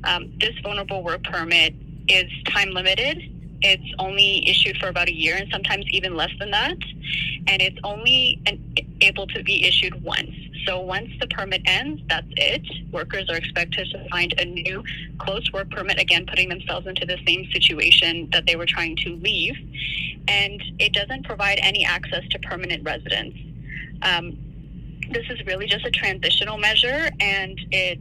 um, 0.03 0.31
this 0.39 0.57
vulnerable 0.61 1.03
work 1.03 1.23
permit 1.23 1.73
is 2.07 2.31
time 2.45 2.71
limited. 2.71 3.21
It's 3.61 3.93
only 3.99 4.47
issued 4.47 4.77
for 4.77 4.87
about 4.87 5.09
a 5.09 5.13
year 5.13 5.35
and 5.35 5.49
sometimes 5.51 5.85
even 5.89 6.15
less 6.15 6.31
than 6.39 6.51
that. 6.51 6.77
And 7.47 7.61
it's 7.61 7.77
only 7.83 8.41
an, 8.45 8.75
able 9.01 9.27
to 9.27 9.43
be 9.43 9.65
issued 9.65 10.03
once. 10.03 10.31
So 10.65 10.81
once 10.81 11.09
the 11.19 11.27
permit 11.27 11.61
ends, 11.65 12.01
that's 12.09 12.27
it. 12.31 12.61
Workers 12.91 13.29
are 13.29 13.37
expected 13.37 13.89
to 13.91 14.09
find 14.09 14.33
a 14.39 14.45
new 14.45 14.83
closed 15.17 15.53
work 15.53 15.71
permit, 15.71 15.99
again, 15.99 16.25
putting 16.25 16.49
themselves 16.49 16.87
into 16.87 17.05
the 17.05 17.17
same 17.25 17.49
situation 17.51 18.29
that 18.33 18.45
they 18.45 18.55
were 18.55 18.65
trying 18.65 18.97
to 18.97 19.15
leave. 19.15 19.55
And 20.27 20.61
it 20.77 20.93
doesn't 20.93 21.25
provide 21.25 21.59
any 21.61 21.85
access 21.85 22.27
to 22.31 22.39
permanent 22.39 22.83
residence. 22.83 23.35
Um, 24.01 24.37
this 25.11 25.25
is 25.29 25.45
really 25.45 25.67
just 25.67 25.85
a 25.85 25.91
transitional 25.91 26.57
measure 26.57 27.09
and 27.19 27.59
it 27.71 27.99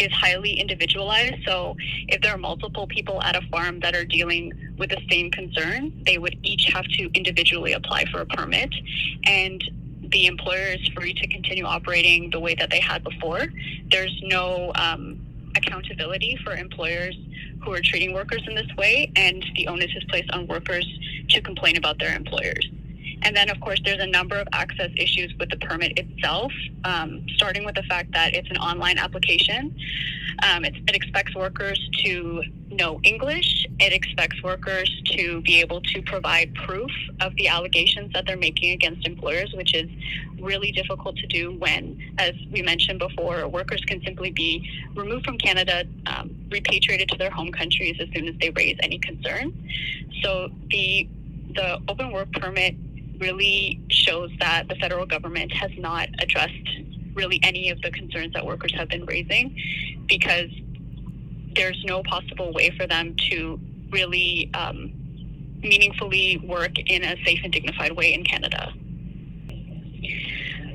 is 0.00 0.12
highly 0.12 0.52
individualized. 0.52 1.36
So 1.44 1.76
if 2.08 2.20
there 2.20 2.32
are 2.34 2.38
multiple 2.38 2.86
people 2.86 3.22
at 3.22 3.36
a 3.36 3.42
farm 3.48 3.80
that 3.80 3.94
are 3.94 4.04
dealing 4.04 4.52
with 4.78 4.90
the 4.90 5.00
same 5.10 5.30
concern, 5.30 5.92
they 6.06 6.18
would 6.18 6.38
each 6.42 6.64
have 6.72 6.84
to 6.84 7.10
individually 7.14 7.72
apply 7.72 8.06
for 8.06 8.20
a 8.20 8.26
permit. 8.26 8.70
And 9.24 9.62
the 10.10 10.26
employer 10.26 10.74
is 10.78 10.88
free 10.88 11.14
to 11.14 11.26
continue 11.28 11.64
operating 11.64 12.30
the 12.30 12.40
way 12.40 12.54
that 12.54 12.70
they 12.70 12.80
had 12.80 13.04
before. 13.04 13.46
There's 13.90 14.18
no 14.24 14.72
um, 14.74 15.20
accountability 15.56 16.38
for 16.42 16.54
employers 16.54 17.16
who 17.62 17.72
are 17.72 17.80
treating 17.80 18.14
workers 18.14 18.42
in 18.48 18.54
this 18.54 18.68
way, 18.76 19.12
and 19.16 19.44
the 19.54 19.66
onus 19.68 19.90
is 19.94 20.04
placed 20.08 20.30
on 20.32 20.46
workers 20.46 20.86
to 21.28 21.40
complain 21.42 21.76
about 21.76 21.98
their 21.98 22.14
employers. 22.16 22.68
And 23.22 23.36
then, 23.36 23.50
of 23.50 23.60
course, 23.60 23.80
there's 23.84 24.00
a 24.00 24.06
number 24.06 24.36
of 24.36 24.48
access 24.52 24.90
issues 24.96 25.34
with 25.38 25.50
the 25.50 25.56
permit 25.58 25.98
itself, 25.98 26.52
um, 26.84 27.26
starting 27.36 27.64
with 27.64 27.74
the 27.74 27.82
fact 27.84 28.12
that 28.12 28.34
it's 28.34 28.48
an 28.50 28.56
online 28.56 28.98
application. 28.98 29.76
Um, 30.42 30.64
it, 30.64 30.74
it 30.88 30.94
expects 30.94 31.34
workers 31.34 31.78
to 32.04 32.42
know 32.70 33.00
English. 33.02 33.66
It 33.78 33.92
expects 33.92 34.42
workers 34.42 34.90
to 35.16 35.42
be 35.42 35.60
able 35.60 35.80
to 35.82 36.02
provide 36.02 36.54
proof 36.54 36.90
of 37.20 37.34
the 37.36 37.48
allegations 37.48 38.12
that 38.14 38.26
they're 38.26 38.36
making 38.36 38.72
against 38.72 39.06
employers, 39.06 39.52
which 39.54 39.74
is 39.74 39.90
really 40.38 40.72
difficult 40.72 41.16
to 41.16 41.26
do 41.26 41.52
when, 41.58 42.00
as 42.18 42.32
we 42.50 42.62
mentioned 42.62 42.98
before, 42.98 43.46
workers 43.48 43.82
can 43.86 44.02
simply 44.02 44.30
be 44.30 44.66
removed 44.94 45.26
from 45.26 45.36
Canada, 45.36 45.84
um, 46.06 46.34
repatriated 46.50 47.08
to 47.10 47.18
their 47.18 47.30
home 47.30 47.52
countries 47.52 47.96
as 48.00 48.08
soon 48.14 48.28
as 48.28 48.34
they 48.40 48.50
raise 48.50 48.78
any 48.82 48.98
concern. 48.98 49.52
So 50.22 50.48
the 50.70 51.08
the 51.54 51.80
open 51.88 52.12
work 52.12 52.30
permit 52.32 52.76
really 53.20 53.80
shows 53.88 54.30
that 54.40 54.68
the 54.68 54.74
federal 54.76 55.06
government 55.06 55.52
has 55.52 55.70
not 55.78 56.08
addressed 56.18 56.54
really 57.14 57.40
any 57.42 57.70
of 57.70 57.80
the 57.82 57.90
concerns 57.90 58.32
that 58.32 58.44
workers 58.44 58.72
have 58.74 58.88
been 58.88 59.04
raising 59.04 59.54
because 60.08 60.48
there's 61.54 61.82
no 61.84 62.02
possible 62.04 62.52
way 62.52 62.70
for 62.78 62.86
them 62.86 63.14
to 63.30 63.60
really 63.90 64.50
um, 64.54 64.92
meaningfully 65.62 66.38
work 66.38 66.72
in 66.86 67.04
a 67.04 67.16
safe 67.24 67.40
and 67.42 67.52
dignified 67.52 67.92
way 67.92 68.14
in 68.14 68.24
Canada. 68.24 68.72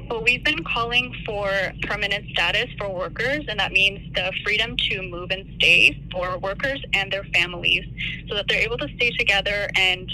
Well, 0.10 0.24
we've 0.24 0.44
been 0.44 0.64
calling 0.64 1.16
for 1.26 1.50
permanent 1.82 2.30
status 2.30 2.68
for 2.78 2.94
workers, 2.94 3.46
and 3.48 3.60
that 3.60 3.72
means 3.72 4.14
the 4.14 4.32
freedom 4.44 4.78
to 4.78 5.02
move 5.02 5.32
and 5.32 5.52
stay 5.56 6.00
for 6.12 6.38
workers 6.38 6.80
and 6.94 7.12
their 7.12 7.24
families 7.34 7.84
so 8.30 8.36
that 8.36 8.46
they're 8.48 8.62
able 8.62 8.78
to 8.78 8.88
stay 8.98 9.10
together 9.18 9.68
and 9.76 10.12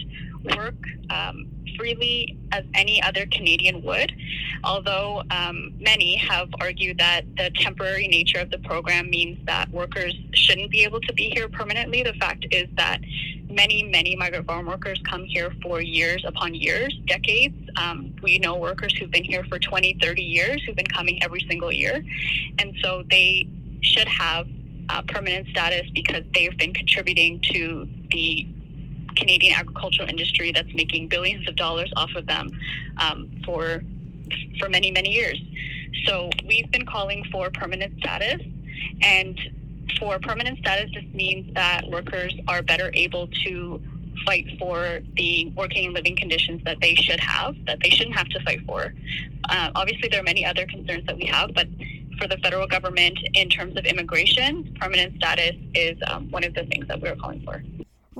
work 0.55 0.75
um, 1.09 1.50
freely 1.77 2.37
as 2.51 2.63
any 2.73 3.01
other 3.01 3.25
Canadian 3.27 3.81
would, 3.83 4.13
although 4.63 5.23
um, 5.31 5.73
many 5.79 6.15
have 6.17 6.49
argued 6.59 6.97
that 6.97 7.23
the 7.37 7.49
temporary 7.55 8.07
nature 8.07 8.39
of 8.39 8.49
the 8.51 8.59
program 8.59 9.09
means 9.09 9.39
that 9.45 9.69
workers 9.71 10.15
shouldn't 10.33 10.71
be 10.71 10.83
able 10.83 10.99
to 11.01 11.13
be 11.13 11.29
here 11.29 11.47
permanently. 11.47 12.03
The 12.03 12.13
fact 12.13 12.45
is 12.51 12.67
that 12.75 12.99
many, 13.49 13.83
many 13.83 14.15
migrant 14.15 14.47
farm 14.47 14.65
workers 14.65 14.99
come 15.09 15.25
here 15.25 15.53
for 15.61 15.81
years 15.81 16.23
upon 16.25 16.55
years, 16.55 16.97
decades. 17.07 17.55
Um, 17.75 18.13
we 18.21 18.39
know 18.39 18.55
workers 18.55 18.93
who've 18.97 19.11
been 19.11 19.23
here 19.23 19.43
for 19.45 19.59
20, 19.59 19.97
30 20.01 20.21
years 20.21 20.63
who've 20.63 20.75
been 20.75 20.85
coming 20.85 21.21
every 21.23 21.45
single 21.49 21.71
year. 21.71 22.03
And 22.59 22.75
so 22.81 23.03
they 23.09 23.47
should 23.81 24.07
have 24.07 24.47
uh, 24.89 25.01
permanent 25.07 25.47
status 25.49 25.89
because 25.93 26.23
they've 26.33 26.57
been 26.57 26.73
contributing 26.73 27.39
to 27.51 27.87
the 28.11 28.47
Canadian 29.15 29.55
agricultural 29.55 30.09
industry 30.09 30.51
that's 30.51 30.73
making 30.73 31.07
billions 31.07 31.47
of 31.47 31.55
dollars 31.55 31.91
off 31.95 32.11
of 32.15 32.25
them 32.25 32.49
um, 32.97 33.29
for 33.45 33.83
for 34.59 34.69
many 34.69 34.91
many 34.91 35.11
years. 35.11 35.41
So 36.05 36.29
we've 36.47 36.71
been 36.71 36.85
calling 36.85 37.23
for 37.31 37.49
permanent 37.51 37.97
status, 37.99 38.41
and 39.01 39.39
for 39.99 40.19
permanent 40.19 40.59
status, 40.59 40.89
this 40.93 41.03
means 41.13 41.53
that 41.53 41.89
workers 41.89 42.33
are 42.47 42.61
better 42.61 42.91
able 42.93 43.27
to 43.43 43.81
fight 44.25 44.45
for 44.59 44.99
the 45.15 45.51
working 45.55 45.85
and 45.85 45.93
living 45.93 46.15
conditions 46.15 46.61
that 46.63 46.79
they 46.81 46.95
should 46.95 47.19
have, 47.19 47.55
that 47.65 47.79
they 47.81 47.89
shouldn't 47.89 48.15
have 48.15 48.27
to 48.29 48.39
fight 48.41 48.61
for. 48.65 48.93
Uh, 49.49 49.71
obviously, 49.75 50.07
there 50.09 50.19
are 50.19 50.23
many 50.23 50.45
other 50.45 50.65
concerns 50.67 51.05
that 51.05 51.17
we 51.17 51.25
have, 51.25 51.53
but 51.53 51.67
for 52.19 52.27
the 52.27 52.37
federal 52.37 52.67
government, 52.67 53.17
in 53.33 53.49
terms 53.49 53.75
of 53.77 53.85
immigration, 53.85 54.75
permanent 54.79 55.15
status 55.15 55.55
is 55.73 55.97
um, 56.07 56.29
one 56.29 56.43
of 56.43 56.53
the 56.53 56.65
things 56.65 56.87
that 56.87 57.01
we're 57.01 57.15
calling 57.15 57.41
for. 57.41 57.63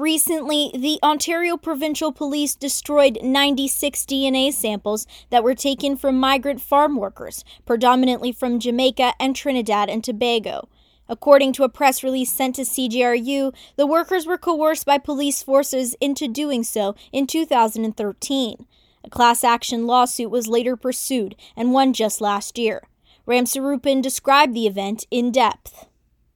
Recently, 0.02 0.72
the 0.74 0.98
Ontario 1.04 1.58
Provincial 1.58 2.12
Police 2.12 2.56
destroyed 2.56 3.20
96 3.22 4.04
DNA 4.06 4.52
samples 4.52 5.06
that 5.30 5.44
were 5.44 5.54
taken 5.54 5.96
from 5.96 6.20
migrant 6.20 6.60
farm 6.60 6.96
workers, 6.96 7.46
predominantly 7.68 8.32
from 8.32 8.60
Jamaica 8.60 9.14
and 9.20 9.36
Trinidad 9.36 9.92
and 9.92 10.04
Tobago. 10.04 10.68
According 11.08 11.54
to 11.54 11.64
a 11.64 11.70
press 11.70 12.04
release 12.04 12.32
sent 12.32 12.56
to 12.56 12.64
CJRU, 12.64 13.54
the 13.76 13.86
workers 13.86 14.26
were 14.26 14.40
coerced 14.40 14.88
by 14.88 14.98
police 14.98 15.44
forces 15.44 15.96
into 16.02 16.28
doing 16.28 16.64
so 16.64 16.96
in 17.12 17.28
2013. 17.28 18.66
A 19.04 19.10
class 19.12 19.44
action 19.44 19.86
lawsuit 19.86 20.32
was 20.32 20.48
later 20.48 20.76
pursued 20.76 21.36
and 21.56 21.74
won 21.74 21.94
just 21.94 22.20
last 22.22 22.58
year. 22.58 22.82
Ramsarupin 23.28 24.02
described 24.02 24.56
the 24.56 24.66
event 24.66 25.06
in 25.12 25.32
depth. 25.32 25.86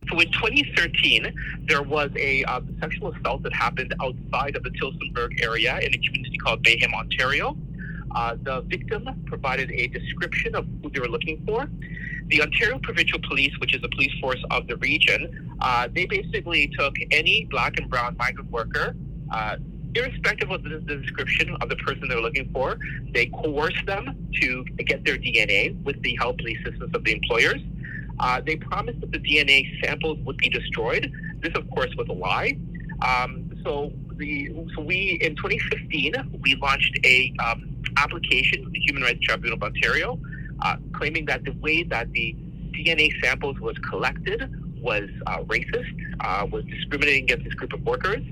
So 0.10 0.20
in 0.20 0.32
2013, 0.32 1.34
there 1.68 1.82
was 1.82 2.12
a 2.16 2.44
um, 2.46 2.76
sexual 2.80 3.14
assault 3.14 3.44
that 3.44 3.54
happened 3.54 3.94
outside 4.02 4.56
of 4.56 4.64
the 4.64 4.70
Tillsonburg 4.72 5.42
area 5.42 5.80
in 5.80 5.94
a 5.94 5.98
community 5.98 6.38
called 6.38 6.64
Bayham, 6.64 6.94
Ontario. 6.94 7.58
Uh, 8.12 8.38
the 8.44 8.62
victim 8.62 9.08
provided 9.26 9.72
a 9.72 9.88
description 9.88 10.56
of 10.56 10.66
who 10.82 10.90
they 10.90 11.00
were 11.00 11.10
looking 11.10 11.44
for. 11.46 11.68
The 12.28 12.42
Ontario 12.42 12.80
Provincial 12.80 13.20
Police, 13.28 13.54
which 13.60 13.76
is 13.76 13.82
the 13.82 13.90
police 13.90 14.14
force 14.22 14.44
of 14.52 14.68
the 14.68 14.78
region, 14.78 15.58
uh, 15.60 15.88
they 15.94 16.06
basically 16.06 16.72
took 16.80 16.96
any 17.12 17.46
black 17.52 17.78
and 17.78 17.90
brown 17.90 18.16
migrant 18.18 18.50
worker, 18.52 18.96
uh, 19.32 19.58
irrespective 19.96 20.52
of 20.52 20.64
the, 20.64 20.82
the 20.86 20.98
description 20.98 21.56
of 21.62 21.70
the 21.70 21.76
person 21.78 22.08
they 22.08 22.16
were 22.16 22.22
looking 22.22 22.50
for, 22.52 22.78
they 23.14 23.28
coerced 23.28 23.86
them 23.86 24.28
to 24.42 24.64
get 24.86 25.04
their 25.06 25.18
DNA 25.18 25.82
with 25.84 26.02
the 26.04 26.16
help 26.16 26.38
and 26.40 26.50
assistance 26.50 26.92
of 26.94 27.04
the 27.04 27.12
employers. 27.12 27.62
Uh, 28.20 28.42
they 28.46 28.56
promised 28.56 29.02
that 29.02 29.12
the 29.12 29.20
DNA 29.20 29.66
samples 29.84 30.18
would 30.20 30.38
be 30.38 30.50
destroyed. 30.50 31.12
This, 31.42 31.54
of 31.56 31.70
course, 31.72 31.94
was 31.98 32.08
a 32.10 32.14
lie. 32.14 32.58
Um, 33.02 33.52
so, 33.64 33.92
the, 34.18 34.54
so 34.76 34.82
we 34.82 35.20
in 35.22 35.36
2015 35.36 36.40
we 36.42 36.56
launched 36.56 36.98
a 37.04 37.34
um, 37.46 37.76
application 37.98 38.64
with 38.64 38.74
the 38.74 38.80
Human 38.80 39.04
Rights 39.04 39.20
Tribunal 39.22 39.58
of 39.58 39.64
Ontario, 39.64 40.20
uh, 40.62 40.78
claiming 40.94 41.26
that 41.26 41.44
the 41.44 41.52
way 41.62 41.84
that 41.84 42.12
the 42.14 42.36
DNA 42.72 43.12
samples 43.24 43.60
was 43.60 43.78
collected 43.90 44.50
was 44.82 45.10
uh, 45.28 45.40
racist, 45.44 45.96
uh, 46.20 46.46
was 46.50 46.64
discriminating 46.66 47.24
against 47.24 47.46
this 47.46 47.54
group 47.56 47.74
of 47.74 47.84
workers. 47.86 48.24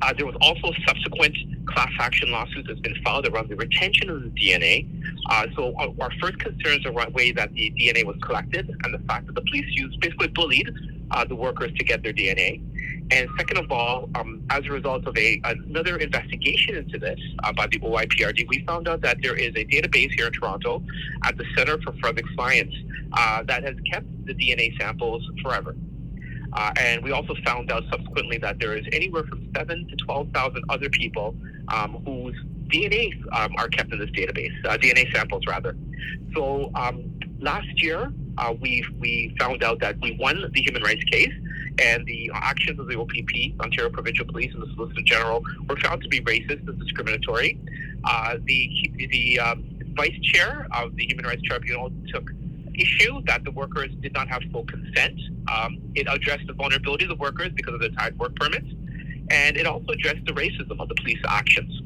Uh, 0.00 0.12
there 0.16 0.26
was 0.26 0.36
also 0.40 0.72
subsequent 0.86 1.36
class 1.66 1.90
action 2.00 2.30
lawsuits 2.30 2.68
that's 2.68 2.80
been 2.80 2.94
filed 3.04 3.26
around 3.26 3.48
the 3.48 3.56
retention 3.56 4.08
of 4.08 4.22
the 4.22 4.30
DNA. 4.30 4.86
Uh, 5.28 5.46
so 5.54 5.74
our, 5.78 5.88
our, 6.00 6.10
first 6.20 6.38
concerns 6.38 6.86
are 6.86 6.92
the 6.92 7.10
way 7.12 7.32
that 7.32 7.52
the 7.52 7.70
DNA 7.78 8.04
was 8.04 8.16
collected 8.22 8.68
and 8.84 8.94
the 8.94 8.98
fact 9.06 9.26
that 9.26 9.34
the 9.34 9.42
police 9.42 9.66
used 9.68 10.00
basically 10.00 10.28
bullied 10.28 10.70
uh, 11.10 11.24
the 11.24 11.34
workers 11.34 11.70
to 11.76 11.84
get 11.84 12.02
their 12.02 12.12
DNA. 12.12 12.62
And 13.10 13.28
second 13.38 13.58
of 13.58 13.70
all, 13.70 14.08
um, 14.14 14.42
as 14.50 14.64
a 14.66 14.70
result 14.70 15.06
of 15.06 15.16
a 15.16 15.40
another 15.44 15.96
investigation 15.96 16.76
into 16.76 16.98
this 16.98 17.18
uh, 17.42 17.52
by 17.52 17.66
the 17.66 17.78
OIPRD, 17.78 18.46
we 18.48 18.64
found 18.66 18.88
out 18.88 19.00
that 19.02 19.18
there 19.22 19.34
is 19.34 19.54
a 19.56 19.64
database 19.64 20.12
here 20.12 20.26
in 20.26 20.32
Toronto 20.32 20.82
at 21.24 21.36
the 21.36 21.44
Center 21.56 21.80
for 21.82 21.92
Forensic 22.00 22.26
Science 22.36 22.74
uh, 23.12 23.42
that 23.44 23.62
has 23.64 23.76
kept 23.90 24.06
the 24.26 24.34
DNA 24.34 24.78
samples 24.78 25.22
forever. 25.42 25.74
Uh, 26.52 26.72
and 26.78 27.02
we 27.02 27.12
also 27.12 27.34
found 27.44 27.70
out 27.70 27.82
subsequently 27.90 28.38
that 28.38 28.58
there 28.58 28.76
is 28.76 28.84
anywhere 28.92 29.24
from 29.24 29.46
seven 29.54 29.86
to 29.88 29.96
12,000 29.96 30.62
other 30.68 30.88
people 30.88 31.34
um, 31.68 32.02
whose 32.06 32.36
DNA 32.68 33.12
um, 33.32 33.54
are 33.58 33.68
kept 33.68 33.92
in 33.92 33.98
this 33.98 34.10
database, 34.10 34.52
uh, 34.66 34.76
DNA 34.76 35.12
samples 35.14 35.42
rather. 35.46 35.76
So 36.34 36.70
um, 36.74 37.18
last 37.40 37.82
year, 37.82 38.12
uh, 38.38 38.54
we 38.60 38.84
we 38.98 39.34
found 39.38 39.62
out 39.64 39.80
that 39.80 40.00
we 40.00 40.16
won 40.20 40.50
the 40.52 40.62
human 40.62 40.82
rights 40.82 41.04
case, 41.04 41.32
and 41.82 42.06
the 42.06 42.30
actions 42.34 42.78
of 42.78 42.88
the 42.88 42.98
OPP, 42.98 43.60
Ontario 43.60 43.90
Provincial 43.90 44.26
Police, 44.26 44.52
and 44.54 44.62
the 44.62 44.72
Solicitor 44.74 45.02
General 45.04 45.42
were 45.68 45.76
found 45.76 46.02
to 46.02 46.08
be 46.08 46.20
racist 46.20 46.66
and 46.68 46.78
discriminatory. 46.78 47.58
Uh, 48.04 48.36
the 48.44 48.90
the 49.10 49.40
um, 49.40 49.64
vice 49.94 50.18
chair 50.22 50.66
of 50.72 50.94
the 50.96 51.04
Human 51.06 51.24
Rights 51.24 51.42
Tribunal 51.42 51.90
took 52.12 52.30
issue 52.74 53.20
that 53.26 53.44
the 53.44 53.50
workers 53.50 53.90
did 54.00 54.12
not 54.12 54.28
have 54.28 54.42
full 54.52 54.64
consent. 54.64 55.20
Um, 55.52 55.78
it 55.94 56.06
addressed 56.08 56.46
the 56.46 56.52
vulnerability 56.52 57.04
of 57.04 57.10
the 57.10 57.16
workers 57.16 57.50
because 57.54 57.74
of 57.74 57.80
the 57.80 57.90
tied 57.90 58.16
work 58.18 58.36
permits, 58.36 58.68
and 59.30 59.56
it 59.56 59.66
also 59.66 59.88
addressed 59.88 60.24
the 60.26 60.32
racism 60.32 60.80
of 60.80 60.88
the 60.88 60.94
police 60.94 61.20
actions. 61.28 61.82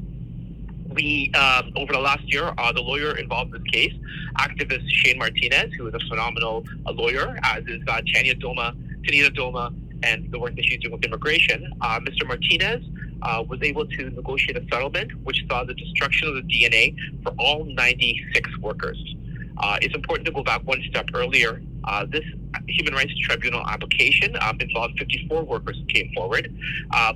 We, 0.93 1.31
um, 1.33 1.71
over 1.75 1.91
the 1.93 1.99
last 1.99 2.31
year, 2.31 2.53
uh, 2.57 2.71
the 2.71 2.81
lawyer 2.81 3.17
involved 3.17 3.55
in 3.55 3.63
this 3.63 3.71
case, 3.71 3.93
activist 4.37 4.87
Shane 4.89 5.17
Martinez, 5.17 5.73
who 5.73 5.87
is 5.87 5.93
a 5.93 5.99
phenomenal 6.07 6.63
uh, 6.85 6.91
lawyer, 6.91 7.37
as 7.43 7.63
is 7.65 7.81
uh, 7.87 8.01
Tanya 8.13 8.35
Doma, 8.35 8.75
Tanita 9.03 9.35
Doma, 9.35 9.73
and 10.03 10.31
the 10.31 10.37
work 10.37 10.55
that 10.55 10.65
she's 10.65 10.79
doing 10.81 10.93
with 10.93 11.03
immigration. 11.03 11.73
Uh, 11.81 11.99
Mr. 12.01 12.27
Martinez 12.27 12.83
uh, 13.23 13.43
was 13.47 13.59
able 13.63 13.87
to 13.87 14.09
negotiate 14.11 14.57
a 14.57 14.63
settlement 14.71 15.11
which 15.23 15.43
saw 15.49 15.63
the 15.63 15.73
destruction 15.73 16.27
of 16.27 16.35
the 16.35 16.41
DNA 16.41 16.95
for 17.23 17.33
all 17.39 17.63
96 17.63 18.57
workers. 18.59 19.15
Uh, 19.57 19.77
it's 19.81 19.95
important 19.95 20.25
to 20.27 20.31
go 20.31 20.43
back 20.43 20.61
one 20.63 20.81
step 20.89 21.07
earlier. 21.13 21.61
This 22.09 22.23
Human 22.67 22.93
Rights 22.93 23.13
Tribunal 23.19 23.65
application 23.67 24.35
um, 24.41 24.57
involved 24.59 24.97
54 24.99 25.43
workers 25.43 25.77
who 25.77 25.85
came 25.85 26.11
forward, 26.13 26.53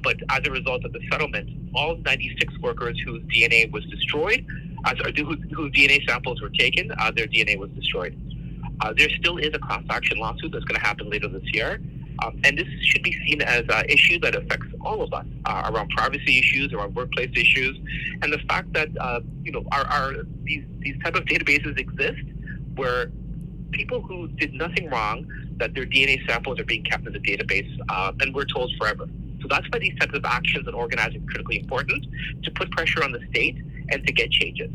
but 0.04 0.18
as 0.30 0.46
a 0.46 0.52
result 0.52 0.84
of 0.84 0.94
the 0.94 1.00
settlement, 1.12 1.50
all 1.78 1.96
96 1.98 2.60
workers 2.60 3.00
whose 3.06 3.22
DNA 3.24 3.72
was 3.72 3.86
destroyed, 3.86 4.46
uh, 4.86 4.96
sorry, 4.98 5.14
whose, 5.16 5.72
DNA 5.72 6.06
samples 6.08 6.42
were 6.42 6.50
taken, 6.50 6.92
uh, 7.00 7.12
their 7.12 7.28
DNA 7.28 7.58
was 7.58 7.70
destroyed. 7.72 8.18
Uh, 8.82 8.94
there 8.98 9.10
still 9.10 9.38
is 9.38 9.52
a 9.54 9.60
class 9.60 9.84
action 9.90 10.18
lawsuit 10.18 10.52
that's 10.52 10.66
going 10.66 10.80
to 10.80 10.86
happen 10.86 11.10
later 11.10 11.28
this 11.28 11.44
year. 11.54 11.80
Um, 12.24 12.40
and 12.44 12.58
this 12.58 12.68
should 12.82 13.04
be 13.04 13.14
seen 13.28 13.42
as 13.44 13.64
an 13.70 13.86
issue 13.90 14.20
that 14.22 14.36
affects 14.36 14.68
all 14.82 15.04
of 15.04 15.14
us 15.14 15.26
uh, 15.46 15.72
around 15.72 15.90
privacy 15.90 16.40
issues, 16.40 16.74
around 16.74 16.96
workplace 16.96 17.30
issues, 17.36 17.78
and 18.24 18.34
the 18.34 18.40
fact 18.50 18.74
that 18.74 18.90
uh, 19.00 19.20
you 19.44 19.52
know 19.52 19.64
our, 19.72 19.86
our 19.86 20.14
these 20.44 20.64
these 20.80 20.96
type 21.04 21.14
of 21.14 21.26
databases 21.26 21.78
exist 21.78 22.24
where 22.76 23.12
people 23.72 24.02
who 24.02 24.28
did 24.30 24.52
nothing 24.54 24.90
wrong 24.90 25.28
that 25.58 25.76
their 25.76 25.86
DNA 25.86 26.26
samples 26.28 26.60
are 26.60 26.64
being 26.64 26.84
kept 26.84 27.06
in 27.06 27.14
the 27.14 27.20
database, 27.20 27.70
uh, 27.90 28.12
and 28.20 28.34
we're 28.34 28.46
told 28.46 28.72
forever. 28.80 29.08
So 29.42 29.48
that's 29.50 29.68
why 29.72 29.80
these 29.80 29.98
types 30.00 30.16
of 30.16 30.26
actions 30.26 30.68
and 30.68 30.76
organizing 30.76 31.24
are 31.24 31.26
critically 31.26 31.60
important 31.60 32.06
to 32.44 32.52
put 32.52 32.72
pressure 32.72 33.04
on 33.04 33.12
the 33.12 33.20
state 33.30 33.58
and 33.90 34.06
to 34.06 34.14
get 34.14 34.32
changes. 34.32 34.72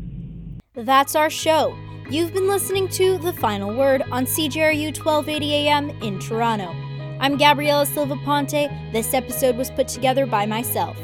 That's 0.75 1.15
our 1.15 1.29
show. 1.29 1.77
You've 2.09 2.33
been 2.33 2.47
listening 2.47 2.87
to 2.89 3.17
The 3.17 3.33
Final 3.33 3.73
Word 3.73 4.03
on 4.11 4.25
CJRU 4.25 4.97
1280 4.97 5.53
AM 5.53 5.89
in 6.01 6.19
Toronto. 6.19 6.75
I'm 7.19 7.37
Gabriela 7.37 7.85
Silva 7.85 8.17
Ponte. 8.17 8.69
This 8.91 9.13
episode 9.13 9.55
was 9.55 9.71
put 9.71 9.87
together 9.87 10.25
by 10.25 10.45
myself. 10.45 10.97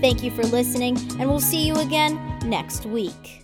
Thank 0.00 0.22
you 0.22 0.30
for 0.30 0.42
listening, 0.42 0.98
and 1.18 1.30
we'll 1.30 1.40
see 1.40 1.66
you 1.66 1.74
again 1.76 2.38
next 2.44 2.84
week. 2.84 3.41